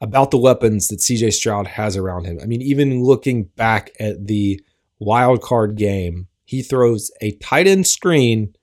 about 0.00 0.30
the 0.30 0.38
weapons 0.38 0.88
that 0.88 1.00
CJ 1.00 1.32
Stroud 1.32 1.66
has 1.66 1.96
around 1.96 2.26
him, 2.26 2.38
I 2.42 2.46
mean, 2.46 2.62
even 2.62 3.02
looking 3.02 3.44
back 3.44 3.90
at 3.98 4.26
the 4.26 4.60
wild 4.98 5.42
card 5.42 5.76
game, 5.76 6.28
he 6.44 6.62
throws 6.62 7.10
a 7.20 7.32
tight 7.32 7.66
end 7.66 7.86
screen, 7.86 8.54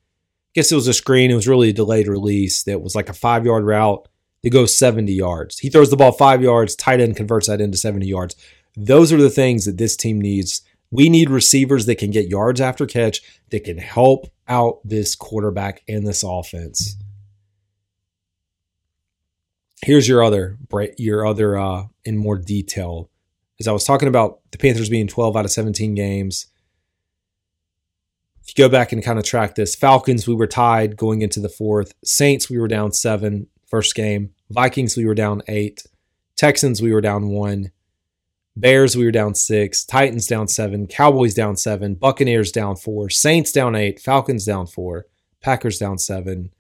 guess 0.56 0.72
it 0.72 0.76
was 0.76 0.88
a 0.88 0.94
screen. 0.94 1.30
It 1.30 1.36
was 1.36 1.48
really 1.48 1.70
a 1.70 1.74
delayed 1.74 2.08
release 2.08 2.64
that 2.64 2.82
was 2.82 2.96
like 2.96 3.10
a 3.10 3.14
five 3.14 3.46
yard 3.46 3.66
route. 3.66 4.08
They 4.42 4.50
goes 4.50 4.78
70 4.78 5.12
yards. 5.12 5.60
He 5.60 5.70
throws 5.70 5.90
the 5.90 5.98
ball 5.98 6.12
five 6.12 6.42
yards, 6.42 6.76
tight 6.76 7.02
end 7.02 7.18
converts 7.18 7.48
that 7.48 7.62
into 7.62 7.78
70 7.78 8.08
yards. 8.08 8.36
Those 8.78 9.12
are 9.12 9.22
the 9.22 9.30
things 9.30 9.66
that 9.66 9.78
this 9.78 9.96
team 9.96 10.22
needs. 10.22 10.62
We 10.96 11.10
need 11.10 11.30
receivers 11.30 11.88
that 11.88 11.98
can 11.98 12.12
get 12.12 12.30
yards 12.30 12.62
after 12.62 12.86
catch, 12.86 13.22
that 13.50 13.66
can 13.66 13.78
help 13.78 14.32
out 14.48 14.80
this 14.86 15.14
quarterback 15.14 15.84
and 15.90 16.08
this 16.08 16.24
offense. 16.24 16.96
Here's 19.84 20.08
your 20.08 20.24
other 20.24 20.58
your 20.98 21.28
other 21.28 21.58
uh, 21.58 21.88
in 22.06 22.18
more 22.18 22.38
detail. 22.38 23.10
As 23.60 23.68
I 23.68 23.74
was 23.74 23.84
talking 23.84 24.08
about 24.08 24.40
the 24.52 24.58
Panthers 24.58 24.90
being 24.90 25.08
12 25.08 25.36
out 25.36 25.44
of 25.44 25.52
17 25.52 25.96
games. 25.96 26.48
If 28.42 28.58
you 28.58 28.64
go 28.64 28.70
back 28.70 28.94
and 28.94 29.04
kind 29.04 29.20
of 29.20 29.26
track 29.26 29.56
this, 29.56 29.76
Falcons, 29.76 30.28
we 30.28 30.36
were 30.36 30.48
tied 30.48 30.96
going 30.96 31.22
into 31.22 31.42
the 31.42 31.50
fourth. 31.50 31.94
Saints, 32.06 32.50
we 32.50 32.58
were 32.58 32.70
down 32.70 32.94
seven 32.94 33.48
first 33.68 33.96
game. 33.96 34.32
Vikings, 34.50 34.96
we 34.96 35.06
were 35.06 35.16
down 35.16 35.42
eight. 35.50 35.86
Texans, 36.38 36.82
we 36.82 36.94
were 36.94 37.02
down 37.02 37.28
one. 37.30 37.72
Bears, 38.58 38.96
we 38.96 39.04
were 39.04 39.12
down 39.12 39.36
six. 39.36 39.84
Titans 39.84 40.28
down 40.28 40.48
seven. 40.48 40.88
Cowboys 40.88 41.34
down 41.34 41.58
seven. 41.58 41.96
Buccaneers 41.96 42.52
down 42.52 42.78
four. 42.78 43.10
Saints 43.10 43.52
down 43.52 43.76
eight. 43.76 44.00
Falcons 44.00 44.46
down 44.46 44.66
four. 44.68 45.08
Packers 45.42 45.78
down 45.78 45.98
seven. 45.98 46.52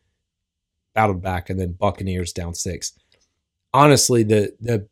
Battled 0.93 1.21
back, 1.21 1.49
and 1.49 1.60
then 1.60 1.73
Buccaneers 1.73 2.34
down 2.34 2.53
six. 2.53 2.93
Honestly, 3.73 4.23
the 4.23 4.55
the 4.60 4.88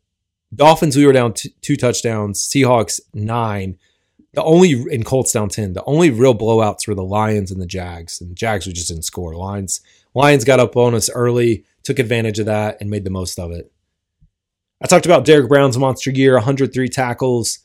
Dolphins, 0.55 0.95
we 0.95 1.05
were 1.05 1.13
down 1.13 1.33
t- 1.33 1.53
two 1.61 1.75
touchdowns. 1.75 2.47
Seahawks 2.47 3.01
nine. 3.13 3.77
The 4.33 4.43
only 4.43 4.83
in 4.89 5.03
Colts 5.03 5.33
down 5.33 5.49
ten. 5.49 5.73
The 5.73 5.83
only 5.83 6.09
real 6.09 6.35
blowouts 6.35 6.87
were 6.87 6.95
the 6.95 7.03
Lions 7.03 7.51
and 7.51 7.61
the 7.61 7.65
Jags, 7.65 8.21
and 8.21 8.29
the 8.31 8.35
Jags 8.35 8.65
we 8.65 8.73
just 8.73 8.87
didn't 8.87 9.03
score. 9.03 9.35
Lions 9.35 9.81
Lions 10.13 10.45
got 10.45 10.59
up 10.59 10.77
on 10.77 10.93
us 10.93 11.09
early, 11.09 11.65
took 11.83 11.99
advantage 11.99 12.39
of 12.39 12.45
that, 12.45 12.77
and 12.79 12.89
made 12.89 13.03
the 13.03 13.09
most 13.09 13.39
of 13.39 13.51
it. 13.51 13.72
I 14.83 14.87
talked 14.87 15.05
about 15.05 15.23
Derrick 15.23 15.47
Brown's 15.47 15.77
monster 15.77 16.11
year 16.11 16.33
103 16.33 16.89
tackles, 16.89 17.59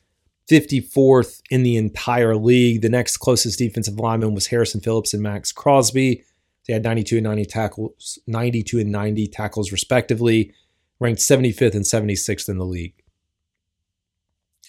54th 0.48 1.42
in 1.50 1.64
the 1.64 1.76
entire 1.76 2.36
league. 2.36 2.80
The 2.80 2.88
next 2.88 3.16
closest 3.16 3.58
defensive 3.58 3.98
lineman 3.98 4.34
was 4.34 4.46
Harrison 4.46 4.80
Phillips 4.80 5.12
and 5.12 5.22
Maxx 5.22 5.50
Crosby. 5.50 6.22
They 6.66 6.74
had 6.74 6.84
92 6.84 7.16
and 7.16 7.24
90 7.24 7.44
tackles, 7.46 8.18
92 8.28 8.78
and 8.78 8.92
90 8.92 9.26
tackles 9.28 9.72
respectively, 9.72 10.54
ranked 11.00 11.20
75th 11.20 11.74
and 11.74 11.84
76th 11.84 12.48
in 12.48 12.58
the 12.58 12.64
league. 12.64 12.94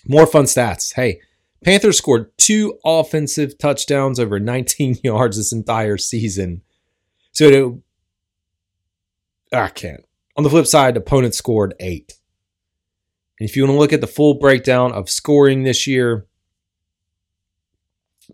More 0.07 0.25
fun 0.25 0.45
stats. 0.45 0.95
Hey, 0.95 1.21
Panthers 1.63 1.97
scored 1.97 2.35
two 2.37 2.79
offensive 2.83 3.59
touchdowns 3.59 4.19
over 4.19 4.39
19 4.39 4.99
yards 5.03 5.37
this 5.37 5.53
entire 5.53 5.97
season. 5.97 6.63
So 7.31 7.83
it, 9.51 9.55
I 9.55 9.67
can't. 9.67 10.03
On 10.35 10.43
the 10.43 10.49
flip 10.49 10.65
side, 10.65 10.97
opponents 10.97 11.37
scored 11.37 11.75
eight. 11.79 12.18
And 13.39 13.49
if 13.49 13.55
you 13.55 13.63
want 13.63 13.75
to 13.75 13.79
look 13.79 13.93
at 13.93 14.01
the 14.01 14.07
full 14.07 14.33
breakdown 14.33 14.91
of 14.91 15.09
scoring 15.09 15.63
this 15.63 15.87
year, 15.87 16.25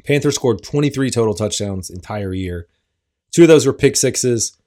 Panthers 0.03 0.35
scored 0.35 0.63
23 0.63 1.09
total 1.09 1.33
touchdowns 1.33 1.89
entire 1.89 2.33
year. 2.33 2.67
Two 3.31 3.43
of 3.43 3.47
those 3.47 3.65
were 3.65 3.73
pick 3.73 3.95
sixes. 3.95 4.57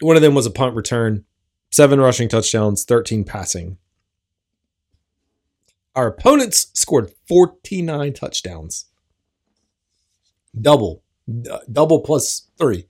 One 0.00 0.16
of 0.16 0.22
them 0.22 0.34
was 0.34 0.46
a 0.46 0.50
punt 0.50 0.74
return. 0.74 1.24
Seven 1.70 2.00
rushing 2.00 2.28
touchdowns, 2.28 2.84
13 2.84 3.24
passing. 3.24 3.78
Our 5.94 6.08
opponents 6.08 6.68
scored 6.74 7.12
49 7.28 8.12
touchdowns. 8.14 8.86
Double. 10.60 11.02
Double 11.70 12.00
plus 12.00 12.48
three. 12.58 12.86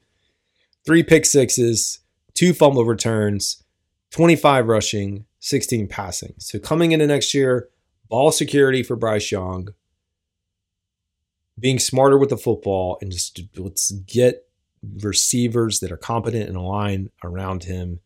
Three 0.85 1.03
pick 1.03 1.25
sixes, 1.25 2.01
two 2.35 2.53
fumble 2.53 2.85
returns, 2.85 3.63
25 4.11 4.67
rushing, 4.67 5.25
16 5.45 5.89
passing. 5.89 6.33
So 6.39 6.59
coming 6.59 6.93
into 6.93 7.07
next 7.07 7.35
year, 7.35 7.69
ball 8.09 8.33
security 8.33 8.83
for 8.83 8.97
Bryce 8.97 9.31
Young, 9.31 9.69
being 11.59 11.79
smarter 11.79 12.17
with 12.17 12.31
the 12.31 12.39
football, 12.39 12.97
and 13.03 13.13
just 13.13 13.39
let's 13.59 13.91
get 13.91 14.49
receivers 15.03 15.81
that 15.81 15.93
are 15.93 15.99
competent 15.99 16.49
and 16.49 16.57
aligned 16.57 17.11
around 17.23 17.65
him 17.65 18.01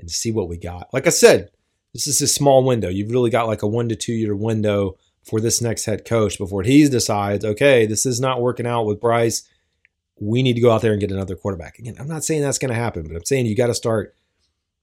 and 0.00 0.10
see 0.10 0.32
what 0.32 0.48
we 0.48 0.56
got. 0.56 0.92
Like 0.92 1.06
I 1.06 1.10
said, 1.10 1.52
this 1.92 2.08
is 2.08 2.20
a 2.22 2.26
small 2.26 2.64
window. 2.64 2.88
You've 2.88 3.12
really 3.12 3.30
got 3.30 3.46
like 3.46 3.62
a 3.62 3.68
one 3.68 3.88
to 3.88 3.94
two 3.94 4.12
year 4.12 4.34
window 4.34 4.98
for 5.22 5.40
this 5.40 5.62
next 5.62 5.84
head 5.84 6.04
coach 6.04 6.38
before 6.38 6.64
he 6.64 6.88
decides, 6.88 7.44
okay, 7.44 7.86
this 7.86 8.04
is 8.04 8.20
not 8.20 8.40
working 8.40 8.66
out 8.66 8.84
with 8.84 9.00
Bryce. 9.00 9.48
We 10.18 10.42
need 10.42 10.54
to 10.54 10.60
go 10.60 10.72
out 10.72 10.82
there 10.82 10.92
and 10.92 11.00
get 11.00 11.12
another 11.12 11.36
quarterback. 11.36 11.78
Again, 11.78 11.94
I'm 12.00 12.08
not 12.08 12.24
saying 12.24 12.42
that's 12.42 12.58
going 12.58 12.70
to 12.70 12.74
happen, 12.74 13.06
but 13.06 13.14
I'm 13.14 13.24
saying 13.24 13.46
you 13.46 13.54
got 13.54 13.68
to 13.68 13.74
start 13.74 14.16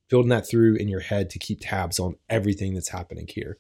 building 0.10 0.30
that 0.30 0.48
through 0.48 0.76
in 0.76 0.88
your 0.88 1.00
head 1.00 1.30
to 1.32 1.39
keep 1.39 1.60
tabs 1.62 2.00
on 2.00 2.15
everything 2.30 2.74
that's 2.74 2.89
happening 2.89 3.28
here. 3.28 3.58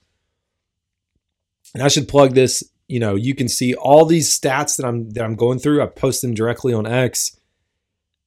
And 1.73 1.83
I 1.83 1.89
should 1.89 2.07
plug 2.07 2.33
this, 2.33 2.63
you 2.87 2.99
know, 2.99 3.15
you 3.15 3.35
can 3.35 3.47
see 3.47 3.73
all 3.75 4.05
these 4.05 4.37
stats 4.37 4.77
that 4.77 4.85
I'm 4.85 5.09
that 5.11 5.23
I'm 5.23 5.35
going 5.35 5.59
through. 5.59 5.81
I 5.81 5.87
post 5.87 6.21
them 6.21 6.33
directly 6.33 6.73
on 6.73 6.87
X. 6.87 7.37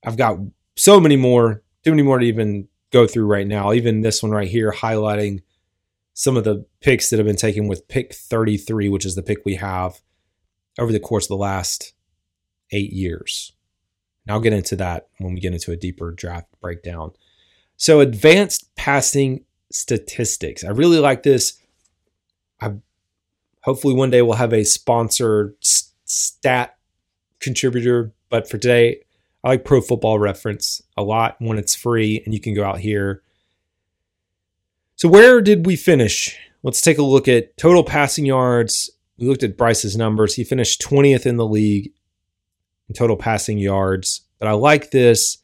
I've 0.05 0.17
got 0.17 0.39
so 0.77 1.01
many 1.01 1.17
more, 1.17 1.63
too 1.85 1.91
many 1.91 2.03
more 2.03 2.19
to 2.19 2.27
even 2.27 2.69
go 2.91 3.07
through 3.07 3.27
right 3.27 3.47
now. 3.47 3.73
Even 3.73 4.01
this 4.01 4.23
one 4.23 4.33
right 4.33 4.49
here 4.49 4.73
highlighting 4.73 5.43
some 6.13 6.37
of 6.37 6.45
the 6.45 6.67
picks 6.81 7.11
that 7.11 7.19
have 7.19 7.27
been 7.27 7.37
taken 7.37 7.67
with 7.67 7.89
pick 7.89 8.13
33, 8.13 8.89
which 8.89 9.07
is 9.07 9.15
the 9.15 9.23
pick 9.23 9.39
we 9.45 9.55
have 9.57 10.01
over 10.79 10.93
the 10.93 11.01
course 11.01 11.25
of 11.25 11.29
the 11.29 11.37
last 11.37 11.95
eight 12.73 12.93
years. 12.93 13.53
And 14.25 14.33
I'll 14.33 14.41
get 14.41 14.53
into 14.53 14.77
that 14.77 15.09
when 15.19 15.35
we 15.35 15.41
get 15.41 15.53
into 15.53 15.73
a 15.73 15.77
deeper 15.77 16.13
draft 16.13 16.49
breakdown. 16.61 17.13
So, 17.81 18.01
advanced 18.01 18.69
passing 18.77 19.47
statistics. 19.73 20.65
I 20.65 20.69
really 20.69 20.99
like 20.99 21.23
this. 21.23 21.55
I 22.61 22.75
hopefully 23.63 23.95
one 23.95 24.11
day 24.11 24.21
we'll 24.21 24.35
have 24.37 24.53
a 24.53 24.65
sponsored 24.65 25.55
stat 26.05 26.77
contributor, 27.41 28.13
but 28.29 28.51
for 28.51 28.59
today, 28.59 29.01
I 29.43 29.49
like 29.49 29.65
Pro 29.65 29.81
Football 29.81 30.19
Reference 30.19 30.83
a 30.95 31.03
lot 31.03 31.37
when 31.39 31.57
it's 31.57 31.75
free 31.75 32.21
and 32.27 32.35
you 32.35 32.41
can 32.41 32.53
go 32.53 32.65
out 32.65 32.81
here. 32.81 33.23
So, 34.97 35.09
where 35.09 35.41
did 35.41 35.65
we 35.65 35.75
finish? 35.75 36.39
Let's 36.63 36.83
take 36.83 36.99
a 36.99 37.03
look 37.03 37.29
at 37.29 37.57
total 37.57 37.83
passing 37.83 38.27
yards. 38.27 38.91
We 39.17 39.27
looked 39.27 39.43
at 39.43 39.57
Bryce's 39.57 39.97
numbers. 39.97 40.35
He 40.35 40.45
finished 40.45 40.83
20th 40.83 41.25
in 41.25 41.39
the 41.39 41.47
league 41.47 41.95
in 42.91 42.95
total 42.95 43.17
passing 43.17 43.57
yards. 43.57 44.21
But 44.39 44.49
I 44.49 44.53
like 44.53 44.91
this 44.91 45.39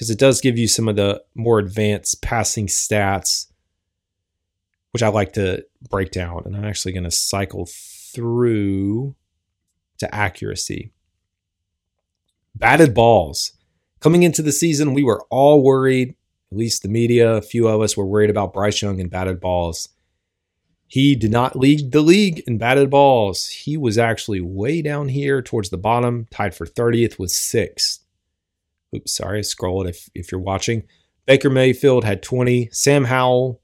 because 0.00 0.08
it 0.08 0.18
does 0.18 0.40
give 0.40 0.56
you 0.56 0.66
some 0.66 0.88
of 0.88 0.96
the 0.96 1.22
more 1.34 1.58
advanced 1.58 2.22
passing 2.22 2.66
stats, 2.66 3.48
which 4.92 5.02
I 5.02 5.08
like 5.08 5.34
to 5.34 5.66
break 5.90 6.10
down. 6.10 6.40
And 6.46 6.56
I'm 6.56 6.64
actually 6.64 6.92
going 6.92 7.04
to 7.04 7.10
cycle 7.10 7.68
through 7.68 9.14
to 9.98 10.14
accuracy. 10.14 10.94
Batted 12.54 12.94
balls. 12.94 13.52
Coming 14.00 14.22
into 14.22 14.40
the 14.40 14.52
season, 14.52 14.94
we 14.94 15.02
were 15.02 15.22
all 15.28 15.62
worried, 15.62 16.14
at 16.50 16.56
least 16.56 16.82
the 16.82 16.88
media, 16.88 17.34
a 17.34 17.42
few 17.42 17.68
of 17.68 17.82
us 17.82 17.94
were 17.94 18.06
worried 18.06 18.30
about 18.30 18.54
Bryce 18.54 18.80
Young 18.80 19.02
and 19.02 19.10
batted 19.10 19.38
balls. 19.38 19.90
He 20.86 21.14
did 21.14 21.30
not 21.30 21.56
lead 21.56 21.92
the 21.92 22.00
league 22.00 22.42
in 22.46 22.56
batted 22.56 22.88
balls. 22.88 23.48
He 23.48 23.76
was 23.76 23.98
actually 23.98 24.40
way 24.40 24.80
down 24.80 25.10
here 25.10 25.42
towards 25.42 25.68
the 25.68 25.76
bottom, 25.76 26.26
tied 26.30 26.54
for 26.54 26.64
30th 26.64 27.18
with 27.18 27.30
six. 27.30 28.00
Oops, 28.94 29.12
sorry, 29.12 29.38
I 29.38 29.42
scrolled 29.42 29.86
if, 29.86 30.08
if 30.14 30.32
you're 30.32 30.40
watching. 30.40 30.84
Baker 31.26 31.50
Mayfield 31.50 32.04
had 32.04 32.22
20. 32.22 32.70
Sam 32.72 33.04
Howell, 33.04 33.60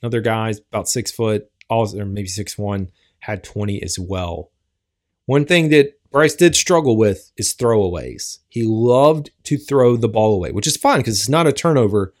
another 0.00 0.20
guy, 0.20 0.54
about 0.70 0.88
six 0.88 1.10
foot, 1.10 1.50
all 1.68 1.98
or 1.98 2.04
maybe 2.04 2.28
six 2.28 2.56
one, 2.56 2.90
had 3.20 3.42
20 3.42 3.82
as 3.82 3.98
well. 3.98 4.50
One 5.24 5.44
thing 5.44 5.70
that 5.70 5.98
Bryce 6.12 6.36
did 6.36 6.54
struggle 6.54 6.96
with 6.96 7.32
is 7.36 7.54
throwaways. 7.54 8.38
He 8.48 8.62
loved 8.62 9.30
to 9.44 9.58
throw 9.58 9.96
the 9.96 10.08
ball 10.08 10.34
away, 10.34 10.52
which 10.52 10.66
is 10.66 10.76
fine 10.76 11.00
because 11.00 11.18
it's 11.18 11.28
not 11.28 11.48
a 11.48 11.52
turnover. 11.52 12.14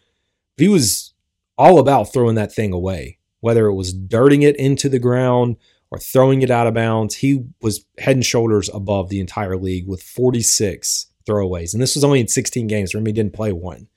He 0.56 0.68
was 0.68 1.14
all 1.56 1.78
about 1.78 2.12
throwing 2.12 2.34
that 2.34 2.52
thing 2.52 2.72
away, 2.72 3.18
whether 3.40 3.66
it 3.66 3.74
was 3.74 3.92
dirting 3.92 4.42
it 4.42 4.56
into 4.56 4.88
the 4.88 4.98
ground 4.98 5.56
or 5.90 5.98
throwing 5.98 6.42
it 6.42 6.50
out 6.50 6.66
of 6.66 6.74
bounds. 6.74 7.16
He 7.16 7.44
was 7.62 7.86
head 7.98 8.16
and 8.16 8.26
shoulders 8.26 8.68
above 8.74 9.08
the 9.08 9.20
entire 9.20 9.56
league 9.56 9.86
with 9.86 10.02
46 10.02 11.06
throwaways. 11.26 11.72
And 11.72 11.82
this 11.82 11.94
was 11.94 12.04
only 12.04 12.20
in 12.20 12.28
16 12.28 12.66
games. 12.66 12.92
He 12.92 13.00
didn't 13.12 13.32
play 13.32 13.52
one. 13.52 13.88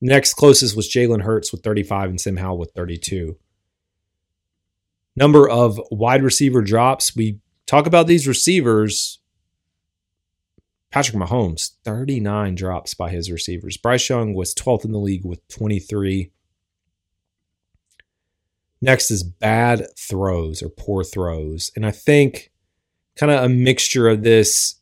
Next 0.00 0.34
closest 0.34 0.76
was 0.76 0.88
Jalen 0.88 1.22
Hurts 1.22 1.50
with 1.50 1.62
35 1.62 2.10
and 2.10 2.20
Sam 2.20 2.36
Howell 2.36 2.58
with 2.58 2.72
32. 2.72 3.36
Number 5.16 5.48
of 5.48 5.80
wide 5.90 6.22
receiver 6.22 6.62
drops. 6.62 7.16
We 7.16 7.40
talk 7.66 7.86
about 7.86 8.06
these 8.06 8.28
receivers. 8.28 9.18
Patrick 10.90 11.16
Mahomes, 11.16 11.72
39 11.84 12.54
drops 12.54 12.94
by 12.94 13.10
his 13.10 13.30
receivers. 13.30 13.76
Bryce 13.76 14.08
Young 14.08 14.32
was 14.32 14.54
12th 14.54 14.84
in 14.84 14.92
the 14.92 14.98
league 14.98 15.24
with 15.24 15.46
23. 15.48 16.30
Next 18.80 19.10
is 19.10 19.22
bad 19.24 19.86
throws 19.98 20.62
or 20.62 20.68
poor 20.68 21.02
throws. 21.02 21.72
And 21.74 21.84
I 21.84 21.90
think 21.90 22.52
kind 23.16 23.32
of 23.32 23.42
a 23.42 23.48
mixture 23.48 24.08
of 24.08 24.22
this 24.22 24.76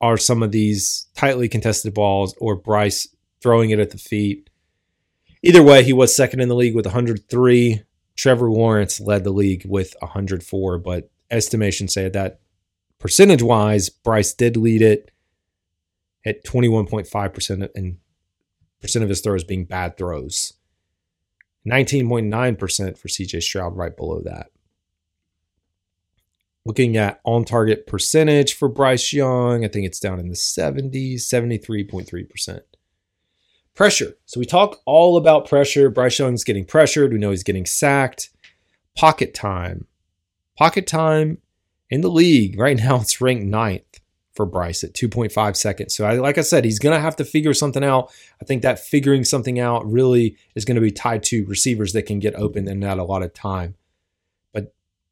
are 0.00 0.16
some 0.16 0.42
of 0.42 0.52
these 0.52 1.06
tightly 1.14 1.48
contested 1.48 1.94
balls 1.94 2.34
or 2.38 2.56
Bryce 2.56 3.08
throwing 3.40 3.70
it 3.70 3.78
at 3.78 3.90
the 3.90 3.98
feet. 3.98 4.50
Either 5.42 5.62
way, 5.62 5.82
he 5.82 5.92
was 5.92 6.14
second 6.14 6.40
in 6.40 6.48
the 6.48 6.54
league 6.54 6.74
with 6.74 6.86
103. 6.86 7.82
Trevor 8.16 8.50
Lawrence 8.50 9.00
led 9.00 9.24
the 9.24 9.30
league 9.30 9.64
with 9.66 9.94
104, 10.00 10.78
but 10.78 11.10
estimation 11.30 11.88
say 11.88 12.08
that 12.08 12.40
percentage 12.98 13.42
wise, 13.42 13.88
Bryce 13.88 14.32
did 14.32 14.56
lead 14.56 14.82
it 14.82 15.10
at 16.24 16.44
21.5% 16.44 17.68
and 17.74 17.98
percent 18.80 19.02
of 19.02 19.08
his 19.08 19.20
throws 19.20 19.44
being 19.44 19.64
bad 19.64 19.96
throws. 19.96 20.54
19.9% 21.66 22.98
for 22.98 23.08
CJ 23.08 23.42
Stroud 23.42 23.76
right 23.76 23.96
below 23.96 24.20
that. 24.24 24.50
Looking 26.66 26.96
at 26.96 27.20
on 27.22 27.44
target 27.44 27.86
percentage 27.86 28.54
for 28.54 28.68
Bryce 28.68 29.12
Young, 29.12 29.64
I 29.64 29.68
think 29.68 29.86
it's 29.86 30.00
down 30.00 30.18
in 30.18 30.28
the 30.28 30.34
70s, 30.34 31.18
73.3%. 31.20 32.60
Pressure. 33.72 34.14
So 34.24 34.40
we 34.40 34.46
talk 34.46 34.80
all 34.84 35.16
about 35.16 35.48
pressure. 35.48 35.88
Bryce 35.90 36.18
Young's 36.18 36.42
getting 36.42 36.64
pressured. 36.64 37.12
We 37.12 37.20
know 37.20 37.30
he's 37.30 37.44
getting 37.44 37.66
sacked. 37.66 38.30
Pocket 38.96 39.32
time. 39.32 39.86
Pocket 40.58 40.88
time 40.88 41.38
in 41.88 42.00
the 42.00 42.10
league 42.10 42.58
right 42.58 42.76
now, 42.82 42.96
it's 42.96 43.20
ranked 43.20 43.44
ninth 43.44 44.00
for 44.34 44.44
Bryce 44.44 44.82
at 44.82 44.92
2.5 44.92 45.54
seconds. 45.54 45.94
So, 45.94 46.04
I, 46.04 46.14
like 46.14 46.36
I 46.36 46.40
said, 46.40 46.64
he's 46.64 46.80
going 46.80 46.96
to 46.96 47.00
have 47.00 47.14
to 47.16 47.24
figure 47.24 47.54
something 47.54 47.84
out. 47.84 48.10
I 48.42 48.44
think 48.44 48.62
that 48.62 48.80
figuring 48.80 49.22
something 49.22 49.60
out 49.60 49.88
really 49.88 50.36
is 50.56 50.64
going 50.64 50.74
to 50.74 50.80
be 50.80 50.90
tied 50.90 51.22
to 51.24 51.46
receivers 51.46 51.92
that 51.92 52.06
can 52.06 52.18
get 52.18 52.34
open 52.34 52.66
and 52.66 52.80
not 52.80 52.98
a 52.98 53.04
lot 53.04 53.22
of 53.22 53.32
time. 53.32 53.76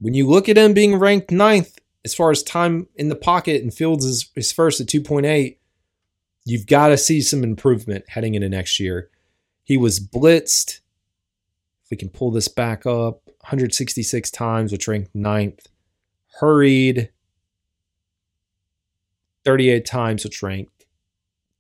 When 0.05 0.13
you 0.13 0.29
look 0.29 0.51
at 0.51 0.59
him 0.59 0.75
being 0.75 0.97
ranked 0.97 1.31
ninth 1.31 1.79
as 2.05 2.15
far 2.15 2.31
as 2.31 2.43
time 2.43 2.89
in 2.95 3.09
the 3.09 3.17
pocket 3.17 3.63
and 3.63 3.73
Fields 3.73 4.05
is, 4.05 4.31
is 4.37 4.53
first 4.53 4.79
at 4.79 4.87
2.8, 4.87 5.57
you've 6.45 6.67
got 6.67 6.89
to 6.89 6.99
see 6.99 7.23
some 7.23 7.43
improvement 7.43 8.05
heading 8.09 8.35
into 8.35 8.51
next 8.51 8.79
year. 8.79 9.09
He 9.63 9.79
was 9.79 10.07
blitzed. 10.07 10.81
If 11.85 11.91
we 11.91 11.97
can 11.97 12.11
pull 12.11 12.31
this 12.31 12.49
back 12.49 12.85
up, 12.85 13.23
166 13.45 14.31
times, 14.31 14.73
which 14.73 14.87
ranked 14.87 15.15
ninth. 15.15 15.69
Hurried 16.39 17.09
38 19.47 19.87
times, 19.87 20.23
which 20.23 20.43
ranked 20.43 20.85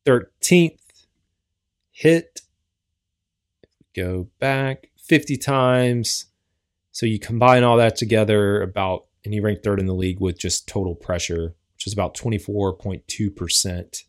13th. 0.05 0.77
Hit, 1.93 2.43
go 3.97 4.29
back 4.39 4.91
50 4.99 5.39
times. 5.39 6.27
So 6.95 7.07
you 7.07 7.19
combine 7.19 7.65
all 7.65 7.77
that 7.79 7.97
together, 7.97 8.63
about, 8.63 9.07
and 9.25 9.35
he 9.35 9.41
ranked 9.41 9.65
third 9.65 9.81
in 9.81 9.87
the 9.87 9.93
league 9.93 10.21
with 10.21 10.39
just 10.39 10.69
total 10.69 10.95
pressure, 10.95 11.57
which 11.75 11.89
is 11.89 11.93
about 11.93 12.17
24.2%. 12.17 14.03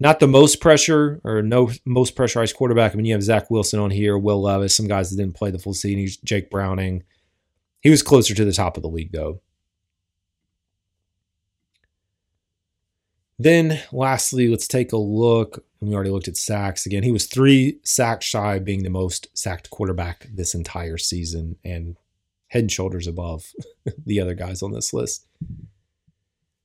Not 0.00 0.18
the 0.18 0.26
most 0.26 0.60
pressure 0.60 1.20
or 1.22 1.40
no 1.40 1.70
most 1.84 2.16
pressurized 2.16 2.56
quarterback. 2.56 2.92
I 2.92 2.96
mean, 2.96 3.04
you 3.04 3.14
have 3.14 3.22
Zach 3.22 3.48
Wilson 3.48 3.78
on 3.78 3.90
here, 3.92 4.18
Will 4.18 4.42
Levis, 4.42 4.74
some 4.74 4.88
guys 4.88 5.10
that 5.10 5.18
didn't 5.18 5.36
play 5.36 5.52
the 5.52 5.58
full 5.60 5.72
season, 5.72 6.20
Jake 6.24 6.50
Browning. 6.50 7.04
He 7.80 7.90
was 7.90 8.02
closer 8.02 8.34
to 8.34 8.44
the 8.44 8.52
top 8.52 8.76
of 8.76 8.82
the 8.82 8.88
league, 8.88 9.12
though. 9.12 9.40
Then, 13.40 13.80
lastly, 13.90 14.48
let's 14.48 14.68
take 14.68 14.92
a 14.92 14.98
look. 14.98 15.64
We 15.80 15.94
already 15.94 16.10
looked 16.10 16.28
at 16.28 16.36
sacks 16.36 16.84
again. 16.84 17.02
He 17.02 17.10
was 17.10 17.24
three 17.24 17.78
sacks 17.82 18.26
shy 18.26 18.56
of 18.56 18.66
being 18.66 18.82
the 18.82 18.90
most 18.90 19.28
sacked 19.32 19.70
quarterback 19.70 20.26
this 20.30 20.54
entire 20.54 20.98
season 20.98 21.56
and 21.64 21.96
head 22.48 22.64
and 22.64 22.70
shoulders 22.70 23.06
above 23.06 23.46
the 24.04 24.20
other 24.20 24.34
guys 24.34 24.62
on 24.62 24.72
this 24.72 24.92
list. 24.92 25.26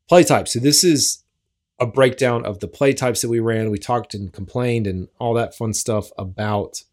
Play 0.10 0.26
type. 0.26 0.50
So, 0.50 0.60
this 0.60 0.84
is 0.84 1.24
a 1.80 1.88
breakdown 1.88 2.46
of 2.46 2.60
the 2.60 2.68
play 2.68 2.92
types 2.92 3.22
that 3.22 3.30
we 3.30 3.40
ran. 3.40 3.72
We 3.72 3.78
talked 3.78 4.14
and 4.14 4.34
complained 4.34 4.86
and 4.86 5.08
all 5.18 5.34
that 5.36 5.56
fun 5.56 5.72
stuff 5.72 6.10
about 6.18 6.84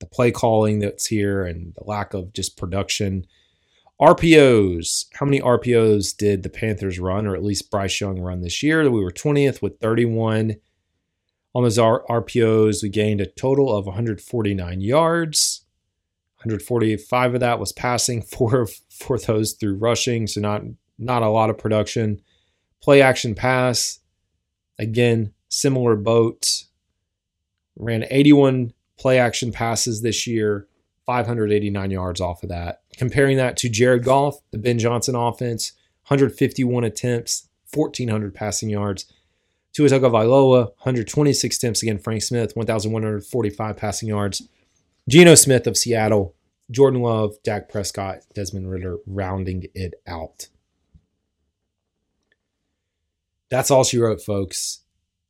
the 0.00 0.06
play 0.06 0.32
calling 0.32 0.80
that's 0.80 1.06
here 1.06 1.44
and 1.44 1.72
the 1.76 1.84
lack 1.84 2.14
of 2.14 2.32
just 2.32 2.56
production. 2.56 3.28
RPOs. 4.00 5.06
How 5.14 5.26
many 5.26 5.40
RPOs 5.40 6.16
did 6.16 6.42
the 6.42 6.48
Panthers 6.48 7.00
run, 7.00 7.26
or 7.26 7.34
at 7.34 7.42
least 7.42 7.70
Bryce 7.70 8.00
Young 8.00 8.20
run 8.20 8.42
this 8.42 8.62
year? 8.62 8.88
We 8.90 9.02
were 9.02 9.10
20th 9.10 9.60
with 9.60 9.80
31. 9.80 10.56
On 11.54 11.62
those 11.64 11.78
RPOs, 11.78 12.82
we 12.82 12.90
gained 12.90 13.20
a 13.20 13.26
total 13.26 13.74
of 13.74 13.86
149 13.86 14.80
yards. 14.80 15.64
145 16.36 17.34
of 17.34 17.40
that 17.40 17.58
was 17.58 17.72
passing, 17.72 18.22
four 18.36 18.60
of 18.60 18.70
four 18.88 19.18
those 19.18 19.54
through 19.54 19.76
rushing, 19.76 20.26
so 20.26 20.40
not 20.40 20.62
not 20.98 21.22
a 21.22 21.28
lot 21.28 21.50
of 21.50 21.58
production. 21.58 22.20
Play 22.80 23.02
action 23.02 23.34
pass, 23.34 24.00
again, 24.78 25.32
similar 25.48 25.96
boat. 25.96 26.64
Ran 27.76 28.04
81 28.10 28.72
play 28.98 29.18
action 29.18 29.52
passes 29.52 30.02
this 30.02 30.26
year, 30.26 30.66
589 31.08 31.90
yards 31.90 32.20
off 32.20 32.42
of 32.42 32.50
that. 32.50 32.82
Comparing 32.98 33.38
that 33.38 33.56
to 33.56 33.70
Jared 33.70 34.04
Goff, 34.04 34.42
the 34.50 34.58
Ben 34.58 34.78
Johnson 34.78 35.14
offense, 35.14 35.72
151 36.08 36.84
attempts, 36.84 37.48
1,400 37.72 38.34
passing 38.34 38.68
yards. 38.68 39.10
Tua 39.72 39.88
Tagovailoa, 39.88 40.66
126 40.66 41.56
attempts 41.56 41.82
against 41.82 42.04
Frank 42.04 42.22
Smith, 42.22 42.54
1,145 42.54 43.76
passing 43.78 44.10
yards. 44.10 44.42
Geno 45.08 45.34
Smith 45.34 45.66
of 45.66 45.78
Seattle, 45.78 46.34
Jordan 46.70 47.00
Love, 47.00 47.36
Dak 47.42 47.70
Prescott, 47.70 48.18
Desmond 48.34 48.70
Ridder 48.70 48.98
rounding 49.06 49.64
it 49.74 49.94
out. 50.06 50.48
That's 53.50 53.70
all 53.70 53.82
she 53.82 53.98
wrote, 53.98 54.20
folks. 54.20 54.80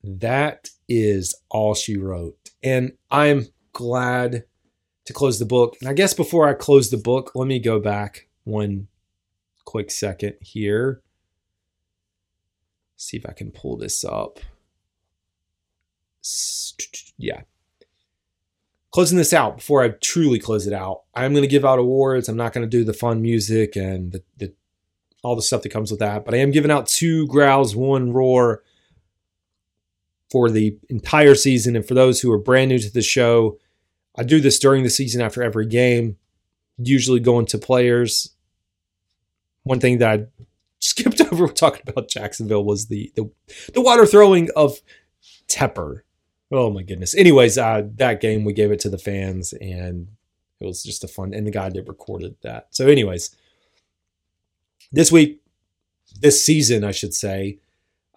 That 0.02 0.70
is 0.88 1.36
all 1.48 1.76
she 1.76 1.96
wrote. 1.96 2.50
And 2.64 2.94
I'm 3.12 3.46
glad 3.72 4.42
to 5.09 5.14
close 5.14 5.38
the 5.38 5.47
book. 5.47 5.75
And 5.81 5.88
I 5.88 5.94
guess 5.94 6.12
before 6.12 6.47
I 6.47 6.53
close 6.53 6.90
the 6.90 6.99
book, 6.99 7.33
let 7.35 7.49
me 7.49 7.59
go 7.59 7.81
back 7.81 8.29
one 8.44 8.88
quick 9.64 9.90
second 9.90 10.35
here. 10.42 11.01
See 12.97 13.16
if 13.16 13.25
I 13.27 13.33
can 13.33 13.51
pull 13.51 13.79
this 13.79 14.05
up. 14.05 14.38
Yeah. 17.16 17.40
Closing 18.90 19.16
this 19.16 19.33
out 19.33 19.57
before 19.57 19.83
I 19.83 19.88
truly 19.88 20.38
close 20.38 20.66
it 20.66 20.75
out, 20.75 21.05
I'm 21.14 21.33
going 21.33 21.42
to 21.42 21.49
give 21.49 21.64
out 21.64 21.79
awards. 21.79 22.29
I'm 22.29 22.37
not 22.37 22.53
going 22.53 22.68
to 22.68 22.77
do 22.77 22.85
the 22.85 22.92
fun 22.92 23.23
music 23.23 23.77
and 23.77 24.12
the, 24.12 24.23
the 24.37 24.53
all 25.23 25.37
the 25.37 25.42
stuff 25.42 25.62
that 25.62 25.73
comes 25.73 25.90
with 25.90 26.01
that. 26.01 26.27
But 26.27 26.35
I 26.35 26.38
am 26.38 26.51
giving 26.51 26.71
out 26.71 26.87
two 26.87 27.27
growls, 27.29 27.75
one 27.75 28.12
roar 28.12 28.62
for 30.31 30.51
the 30.51 30.77
entire 30.90 31.35
season. 31.35 31.77
And 31.77 31.87
for 31.87 31.94
those 31.94 32.21
who 32.21 32.31
are 32.31 32.38
brand 32.38 32.68
new 32.68 32.79
to 32.79 32.92
the 32.92 33.01
show, 33.01 33.59
I 34.18 34.24
do 34.24 34.40
this 34.40 34.59
during 34.59 34.83
the 34.83 34.90
season 34.90 35.22
after 35.22 35.42
every 35.42 35.66
game, 35.66 36.16
usually 36.76 37.20
going 37.20 37.46
to 37.46 37.59
players. 37.59 38.35
One 39.62 39.78
thing 39.78 39.98
that 39.98 40.20
I 40.20 40.26
skipped 40.81 41.20
over 41.33 41.46
talking 41.48 41.83
about 41.87 42.09
Jacksonville 42.09 42.64
was 42.64 42.88
the 42.88 43.12
the, 43.14 43.31
the 43.72 43.81
water 43.81 44.04
throwing 44.04 44.48
of 44.57 44.81
Tepper. 45.46 46.00
Oh 46.50 46.70
my 46.70 46.83
goodness. 46.83 47.14
Anyways, 47.14 47.59
uh, 47.59 47.83
that 47.96 48.20
game 48.20 48.44
we 48.44 48.52
gave 48.52 48.72
it 48.72 48.81
to 48.81 48.90
the 48.90 48.98
fans 48.98 49.52
and 49.52 50.09
it 50.61 50.64
was 50.64 50.83
just 50.83 51.04
a 51.04 51.09
fun 51.09 51.33
and 51.33 51.46
the 51.46 51.50
guy 51.50 51.68
that 51.68 51.88
recorded 51.88 52.35
that. 52.42 52.68
So, 52.70 52.87
anyways, 52.87 53.37
this 54.90 55.12
week, 55.12 55.40
this 56.20 56.44
season, 56.44 56.85
I 56.85 56.90
should 56.90 57.14
say, 57.14 57.59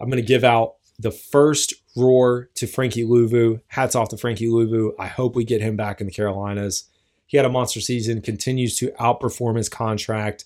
I'm 0.00 0.08
going 0.08 0.22
to 0.22 0.26
give 0.26 0.42
out 0.42 0.76
the 0.98 1.10
first 1.10 1.74
roar 1.96 2.48
to 2.54 2.66
Frankie 2.66 3.04
Luvu. 3.04 3.60
Hats 3.68 3.94
off 3.94 4.08
to 4.10 4.16
Frankie 4.16 4.48
Luvu. 4.48 4.92
I 4.98 5.06
hope 5.06 5.34
we 5.34 5.44
get 5.44 5.60
him 5.60 5.76
back 5.76 6.00
in 6.00 6.06
the 6.06 6.12
Carolinas. 6.12 6.84
He 7.26 7.36
had 7.36 7.46
a 7.46 7.50
monster 7.50 7.80
season, 7.80 8.20
continues 8.20 8.76
to 8.78 8.92
outperform 9.00 9.56
his 9.56 9.68
contract, 9.68 10.44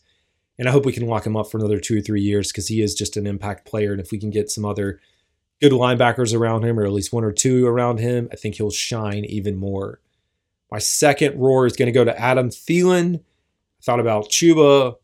and 0.58 0.68
I 0.68 0.72
hope 0.72 0.86
we 0.86 0.92
can 0.92 1.06
lock 1.06 1.26
him 1.26 1.36
up 1.36 1.50
for 1.50 1.58
another 1.58 1.80
two 1.80 1.98
or 1.98 2.00
three 2.00 2.22
years 2.22 2.50
because 2.50 2.68
he 2.68 2.80
is 2.80 2.94
just 2.94 3.16
an 3.16 3.26
impact 3.26 3.66
player. 3.66 3.92
And 3.92 4.00
if 4.00 4.12
we 4.12 4.18
can 4.18 4.30
get 4.30 4.50
some 4.50 4.64
other 4.64 5.00
good 5.60 5.72
linebackers 5.72 6.34
around 6.34 6.64
him, 6.64 6.78
or 6.78 6.84
at 6.84 6.92
least 6.92 7.12
one 7.12 7.24
or 7.24 7.32
two 7.32 7.66
around 7.66 7.98
him, 7.98 8.28
I 8.32 8.36
think 8.36 8.54
he'll 8.54 8.70
shine 8.70 9.24
even 9.24 9.56
more. 9.56 10.00
My 10.70 10.78
second 10.78 11.38
roar 11.38 11.66
is 11.66 11.76
going 11.76 11.86
to 11.86 11.92
go 11.92 12.04
to 12.04 12.18
Adam 12.18 12.50
Thielen. 12.50 13.16
I 13.16 13.82
thought 13.82 14.00
about 14.00 14.30
Chuba, 14.30 14.96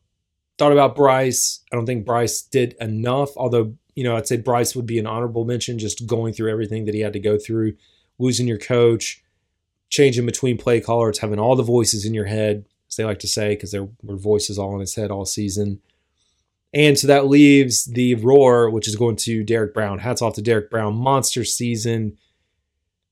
thought 0.58 0.72
about 0.72 0.96
Bryce. 0.96 1.60
I 1.72 1.76
don't 1.76 1.86
think 1.86 2.06
Bryce 2.06 2.42
did 2.42 2.74
enough, 2.80 3.30
although 3.36 3.74
you 3.94 4.04
know, 4.04 4.16
I'd 4.16 4.26
say 4.26 4.36
Bryce 4.38 4.74
would 4.74 4.86
be 4.86 4.98
an 4.98 5.06
honorable 5.06 5.44
mention, 5.44 5.78
just 5.78 6.06
going 6.06 6.32
through 6.32 6.50
everything 6.50 6.86
that 6.86 6.94
he 6.94 7.00
had 7.00 7.12
to 7.12 7.20
go 7.20 7.38
through, 7.38 7.74
losing 8.18 8.48
your 8.48 8.58
coach, 8.58 9.22
changing 9.90 10.24
between 10.24 10.56
play 10.56 10.80
callers, 10.80 11.18
having 11.18 11.38
all 11.38 11.56
the 11.56 11.62
voices 11.62 12.04
in 12.04 12.14
your 12.14 12.24
head, 12.24 12.64
as 12.88 12.96
they 12.96 13.04
like 13.04 13.18
to 13.20 13.28
say, 13.28 13.50
because 13.50 13.70
there 13.70 13.88
were 14.02 14.16
voices 14.16 14.58
all 14.58 14.74
in 14.74 14.80
his 14.80 14.94
head 14.94 15.10
all 15.10 15.26
season. 15.26 15.80
And 16.74 16.98
so 16.98 17.06
that 17.06 17.26
leaves 17.26 17.84
the 17.84 18.14
roar, 18.14 18.70
which 18.70 18.88
is 18.88 18.96
going 18.96 19.16
to 19.16 19.44
Derrick 19.44 19.74
Brown. 19.74 19.98
Hats 19.98 20.22
off 20.22 20.34
to 20.34 20.42
Derrick 20.42 20.70
Brown. 20.70 20.94
Monster 20.94 21.44
season. 21.44 22.16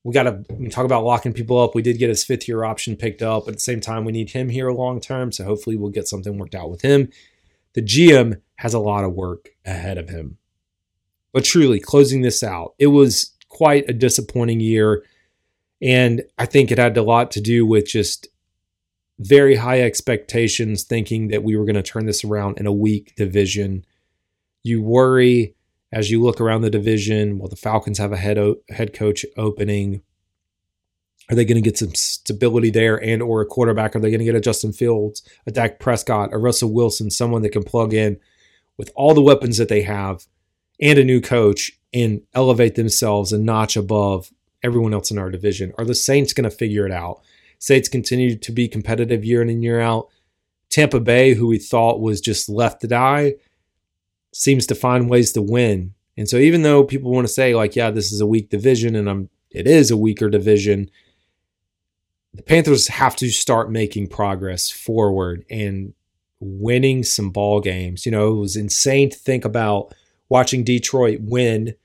We 0.03 0.15
got 0.15 0.23
to 0.23 0.69
talk 0.69 0.85
about 0.85 1.03
locking 1.03 1.31
people 1.31 1.59
up. 1.59 1.75
We 1.75 1.83
did 1.83 1.99
get 1.99 2.09
his 2.09 2.23
fifth 2.23 2.47
year 2.47 2.63
option 2.63 2.95
picked 2.95 3.21
up. 3.21 3.45
But 3.45 3.51
at 3.51 3.57
the 3.57 3.59
same 3.59 3.79
time, 3.79 4.03
we 4.03 4.11
need 4.11 4.31
him 4.31 4.49
here 4.49 4.71
long 4.71 4.99
term. 4.99 5.31
So 5.31 5.43
hopefully 5.43 5.75
we'll 5.75 5.91
get 5.91 6.07
something 6.07 6.39
worked 6.39 6.55
out 6.55 6.71
with 6.71 6.81
him. 6.81 7.09
The 7.73 7.83
GM 7.83 8.41
has 8.55 8.73
a 8.73 8.79
lot 8.79 9.03
of 9.03 9.13
work 9.13 9.49
ahead 9.63 9.99
of 9.99 10.09
him 10.09 10.39
But 11.33 11.45
truly, 11.45 11.79
closing 11.79 12.21
this 12.21 12.43
out, 12.43 12.73
it 12.77 12.87
was 12.87 13.31
quite 13.49 13.89
a 13.89 13.93
disappointing 13.93 14.59
year. 14.59 15.03
And 15.81 16.23
I 16.37 16.45
think 16.45 16.71
it 16.71 16.77
had 16.77 16.97
a 16.97 17.03
lot 17.03 17.31
to 17.31 17.41
do 17.41 17.65
with 17.65 17.87
just 17.87 18.27
very 19.19 19.55
high 19.55 19.81
expectations, 19.81 20.83
thinking 20.83 21.27
that 21.29 21.43
we 21.43 21.55
were 21.55 21.65
going 21.65 21.75
to 21.75 21.83
turn 21.83 22.05
this 22.05 22.23
around 22.23 22.59
in 22.59 22.65
a 22.65 22.73
weak 22.73 23.13
division. 23.15 23.85
You 24.63 24.81
worry 24.81 25.55
as 25.91 26.09
you 26.09 26.21
look 26.21 26.41
around 26.41 26.61
the 26.61 26.69
division. 26.69 27.37
Well, 27.37 27.49
the 27.49 27.55
Falcons 27.55 27.97
have 27.97 28.11
a 28.11 28.17
head 28.17 28.37
o- 28.37 28.61
head 28.69 28.93
coach 28.93 29.25
opening. 29.37 30.01
Are 31.29 31.35
they 31.35 31.45
going 31.45 31.61
to 31.61 31.67
get 31.67 31.77
some 31.77 31.93
stability 31.93 32.71
there 32.71 33.01
and 33.01 33.21
or 33.21 33.41
a 33.41 33.45
quarterback? 33.45 33.95
Are 33.95 33.99
they 33.99 34.09
going 34.09 34.19
to 34.19 34.25
get 34.25 34.35
a 34.35 34.41
Justin 34.41 34.73
Fields, 34.73 35.21
a 35.45 35.51
Dak 35.51 35.79
Prescott, 35.79 36.33
a 36.33 36.37
Russell 36.37 36.73
Wilson, 36.73 37.09
someone 37.09 37.41
that 37.43 37.51
can 37.51 37.63
plug 37.63 37.93
in 37.93 38.19
with 38.77 38.91
all 38.95 39.13
the 39.13 39.21
weapons 39.21 39.57
that 39.57 39.69
they 39.69 39.83
have 39.83 40.25
and 40.81 40.97
a 40.97 41.03
new 41.03 41.21
coach 41.21 41.71
and 41.93 42.21
elevate 42.33 42.75
themselves 42.75 43.31
a 43.31 43.37
notch 43.37 43.75
above 43.75 44.31
everyone 44.63 44.93
else 44.93 45.11
in 45.11 45.17
our 45.17 45.29
division? 45.29 45.73
Are 45.77 45.85
the 45.85 45.95
Saints 45.95 46.33
going 46.33 46.49
to 46.49 46.55
figure 46.55 46.85
it 46.85 46.91
out? 46.91 47.21
Saints 47.59 47.87
continue 47.87 48.35
to 48.37 48.51
be 48.51 48.67
competitive 48.67 49.23
year 49.23 49.41
in 49.41 49.49
and 49.49 49.63
year 49.63 49.79
out. 49.79 50.09
Tampa 50.69 50.99
Bay, 50.99 51.33
who 51.33 51.47
we 51.47 51.59
thought 51.59 52.01
was 52.01 52.21
just 52.21 52.49
left 52.49 52.81
to 52.81 52.87
die, 52.87 53.35
seems 54.33 54.65
to 54.67 54.75
find 54.75 55.09
ways 55.09 55.31
to 55.33 55.41
win. 55.41 55.93
And 56.17 56.27
so 56.27 56.37
even 56.37 56.63
though 56.63 56.83
people 56.83 57.11
want 57.11 57.27
to 57.27 57.33
say 57.33 57.53
like, 57.53 57.75
yeah, 57.75 57.91
this 57.91 58.11
is 58.11 58.21
a 58.21 58.25
weak 58.25 58.49
division 58.49 58.95
and 58.95 59.09
I'm 59.09 59.29
it 59.51 59.67
is 59.67 59.91
a 59.91 59.97
weaker 59.97 60.29
division, 60.29 60.89
the 62.33 62.41
Panthers 62.41 62.87
have 62.87 63.15
to 63.17 63.29
start 63.29 63.69
making 63.69 64.07
progress 64.07 64.69
forward 64.69 65.45
and 65.49 65.93
winning 66.39 67.03
some 67.03 67.31
ball 67.31 67.59
games. 67.59 68.05
You 68.05 68.13
know, 68.13 68.31
it 68.31 68.39
was 68.39 68.55
insane 68.55 69.09
to 69.09 69.17
think 69.17 69.43
about 69.43 69.93
watching 70.31 70.63
Detroit 70.63 71.19
win 71.21 71.75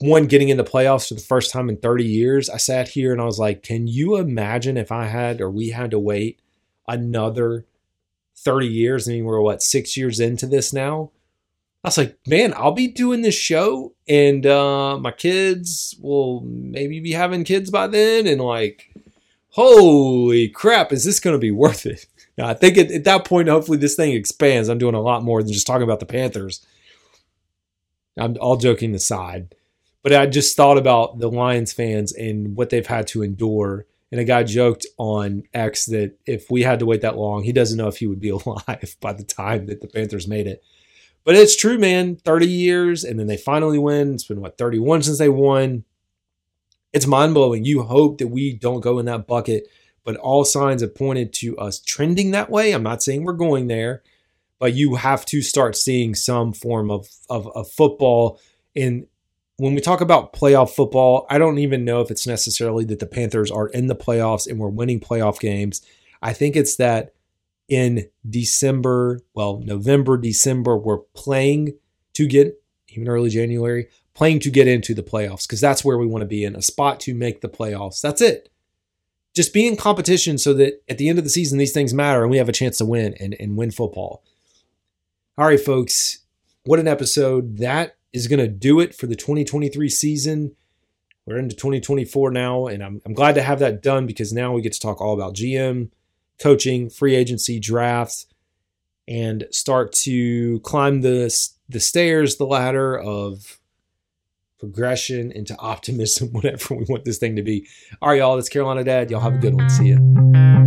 one 0.00 0.26
getting 0.26 0.48
in 0.48 0.56
the 0.56 0.64
playoffs 0.64 1.06
for 1.06 1.14
the 1.14 1.20
first 1.20 1.52
time 1.52 1.68
in 1.68 1.76
30 1.76 2.04
years. 2.04 2.50
I 2.50 2.56
sat 2.56 2.88
here 2.88 3.12
and 3.12 3.20
I 3.20 3.26
was 3.26 3.38
like, 3.38 3.62
can 3.62 3.86
you 3.86 4.16
imagine 4.16 4.76
if 4.76 4.90
I 4.90 5.04
had 5.04 5.40
or 5.40 5.48
we 5.48 5.68
had 5.68 5.92
to 5.92 6.00
wait 6.00 6.40
another 6.88 7.64
30 8.38 8.66
years? 8.66 9.08
I 9.08 9.12
mean, 9.12 9.24
we're 9.24 9.40
what, 9.40 9.62
six 9.62 9.96
years 9.96 10.18
into 10.18 10.46
this 10.46 10.72
now? 10.72 11.12
I 11.84 11.88
was 11.88 11.98
like, 11.98 12.18
man, 12.26 12.54
I'll 12.56 12.72
be 12.72 12.88
doing 12.88 13.22
this 13.22 13.36
show 13.36 13.94
and 14.08 14.44
uh, 14.44 14.98
my 14.98 15.12
kids 15.12 15.94
will 16.00 16.40
maybe 16.40 16.98
be 16.98 17.12
having 17.12 17.44
kids 17.44 17.70
by 17.70 17.86
then. 17.86 18.26
And 18.26 18.40
like, 18.40 18.92
holy 19.50 20.48
crap, 20.48 20.92
is 20.92 21.04
this 21.04 21.20
going 21.20 21.34
to 21.34 21.38
be 21.38 21.52
worth 21.52 21.86
it? 21.86 22.04
Now, 22.36 22.48
I 22.48 22.54
think 22.54 22.78
at, 22.78 22.90
at 22.90 23.04
that 23.04 23.24
point, 23.24 23.48
hopefully 23.48 23.78
this 23.78 23.94
thing 23.94 24.12
expands. 24.14 24.68
I'm 24.68 24.78
doing 24.78 24.96
a 24.96 25.00
lot 25.00 25.22
more 25.22 25.40
than 25.40 25.52
just 25.52 25.68
talking 25.68 25.84
about 25.84 26.00
the 26.00 26.06
Panthers. 26.06 26.66
I'm 28.18 28.36
all 28.40 28.56
joking 28.56 28.94
aside. 28.94 29.54
But 30.02 30.14
I 30.14 30.26
just 30.26 30.56
thought 30.56 30.78
about 30.78 31.18
the 31.18 31.30
Lions 31.30 31.72
fans 31.72 32.12
and 32.12 32.56
what 32.56 32.70
they've 32.70 32.86
had 32.86 33.06
to 33.08 33.22
endure. 33.22 33.86
And 34.10 34.20
a 34.20 34.24
guy 34.24 34.42
joked 34.42 34.86
on 34.96 35.42
X 35.52 35.86
that 35.86 36.16
if 36.24 36.50
we 36.50 36.62
had 36.62 36.78
to 36.78 36.86
wait 36.86 37.02
that 37.02 37.18
long, 37.18 37.42
he 37.42 37.52
doesn't 37.52 37.76
know 37.76 37.88
if 37.88 37.98
he 37.98 38.06
would 38.06 38.20
be 38.20 38.28
alive 38.46 38.96
by 39.00 39.12
the 39.12 39.24
time 39.24 39.66
that 39.66 39.80
the 39.80 39.88
Panthers 39.88 40.28
made 40.28 40.46
it. 40.46 40.62
But 41.24 41.34
it's 41.34 41.56
true, 41.56 41.78
man. 41.78 42.16
30 42.16 42.46
years, 42.46 43.04
and 43.04 43.18
then 43.18 43.26
they 43.26 43.36
finally 43.36 43.78
win. 43.78 44.14
It's 44.14 44.24
been, 44.24 44.40
what, 44.40 44.56
31 44.56 45.02
since 45.02 45.18
they 45.18 45.28
won 45.28 45.84
it's 46.92 47.06
mind 47.06 47.34
blowing. 47.34 47.64
You 47.64 47.82
hope 47.82 48.18
that 48.18 48.28
we 48.28 48.54
don't 48.54 48.80
go 48.80 48.98
in 48.98 49.06
that 49.06 49.26
bucket, 49.26 49.68
but 50.04 50.16
all 50.16 50.44
signs 50.44 50.82
have 50.82 50.94
pointed 50.94 51.32
to 51.34 51.56
us 51.58 51.80
trending 51.80 52.30
that 52.30 52.50
way. 52.50 52.72
I'm 52.72 52.82
not 52.82 53.02
saying 53.02 53.24
we're 53.24 53.32
going 53.34 53.66
there, 53.66 54.02
but 54.58 54.74
you 54.74 54.96
have 54.96 55.24
to 55.26 55.42
start 55.42 55.76
seeing 55.76 56.14
some 56.14 56.52
form 56.52 56.90
of, 56.90 57.08
of, 57.30 57.46
of 57.48 57.70
football. 57.70 58.40
And 58.74 59.06
when 59.56 59.74
we 59.74 59.80
talk 59.80 60.00
about 60.00 60.32
playoff 60.32 60.70
football, 60.70 61.26
I 61.30 61.38
don't 61.38 61.58
even 61.58 61.84
know 61.84 62.00
if 62.00 62.10
it's 62.10 62.26
necessarily 62.26 62.84
that 62.86 62.98
the 62.98 63.06
Panthers 63.06 63.50
are 63.50 63.68
in 63.68 63.86
the 63.86 63.96
playoffs 63.96 64.46
and 64.46 64.58
we're 64.58 64.68
winning 64.68 65.00
playoff 65.00 65.40
games. 65.40 65.82
I 66.22 66.32
think 66.32 66.56
it's 66.56 66.76
that 66.76 67.14
in 67.68 68.08
December, 68.28 69.20
well, 69.34 69.60
November, 69.60 70.16
December, 70.16 70.76
we're 70.76 70.98
playing 71.14 71.74
to 72.14 72.26
get 72.26 72.60
even 72.88 73.08
early 73.08 73.30
January, 73.30 73.88
playing 74.14 74.40
to 74.40 74.50
get 74.50 74.66
into 74.66 74.94
the 74.94 75.02
playoffs 75.02 75.46
because 75.46 75.60
that's 75.60 75.84
where 75.84 75.98
we 75.98 76.06
want 76.06 76.22
to 76.22 76.26
be 76.26 76.44
in 76.44 76.56
a 76.56 76.62
spot 76.62 76.98
to 77.00 77.14
make 77.14 77.40
the 77.40 77.48
playoffs. 77.48 78.00
That's 78.00 78.20
it. 78.20 78.50
Just 79.34 79.52
be 79.52 79.66
in 79.66 79.76
competition 79.76 80.38
so 80.38 80.54
that 80.54 80.82
at 80.88 80.98
the 80.98 81.08
end 81.08 81.18
of 81.18 81.24
the 81.24 81.30
season, 81.30 81.58
these 81.58 81.72
things 81.72 81.94
matter 81.94 82.22
and 82.22 82.30
we 82.30 82.38
have 82.38 82.48
a 82.48 82.52
chance 82.52 82.78
to 82.78 82.84
win 82.84 83.14
and, 83.20 83.36
and 83.38 83.56
win 83.56 83.70
football. 83.70 84.24
All 85.38 85.46
right, 85.46 85.60
folks, 85.60 86.18
what 86.64 86.80
an 86.80 86.88
episode. 86.88 87.58
That 87.58 87.94
is 88.12 88.26
going 88.26 88.40
to 88.40 88.48
do 88.48 88.80
it 88.80 88.92
for 88.92 89.06
the 89.06 89.14
2023 89.14 89.88
season. 89.88 90.56
We're 91.26 91.38
into 91.38 91.54
2024 91.54 92.32
now, 92.32 92.66
and 92.66 92.82
I'm, 92.82 93.00
I'm 93.06 93.14
glad 93.14 93.36
to 93.36 93.42
have 93.42 93.60
that 93.60 93.80
done 93.80 94.04
because 94.04 94.32
now 94.32 94.52
we 94.52 94.62
get 94.62 94.72
to 94.72 94.80
talk 94.80 95.00
all 95.00 95.14
about 95.14 95.36
GM, 95.36 95.90
coaching, 96.40 96.90
free 96.90 97.14
agency, 97.14 97.60
drafts, 97.60 98.26
and 99.06 99.46
start 99.52 99.92
to 99.92 100.58
climb 100.64 101.02
the, 101.02 101.32
the 101.68 101.78
stairs, 101.78 102.34
the 102.34 102.44
ladder 102.44 102.98
of 102.98 103.60
progression 104.58 105.30
into 105.30 105.56
optimism, 105.60 106.32
whatever 106.32 106.74
we 106.74 106.84
want 106.88 107.04
this 107.04 107.18
thing 107.18 107.36
to 107.36 107.44
be. 107.44 107.64
All 108.02 108.08
right, 108.08 108.18
y'all, 108.18 108.34
that's 108.34 108.48
Carolina 108.48 108.82
Dad. 108.82 109.08
Y'all 109.08 109.20
have 109.20 109.36
a 109.36 109.38
good 109.38 109.54
one. 109.54 109.70
See 109.70 109.90
ya. 109.90 110.57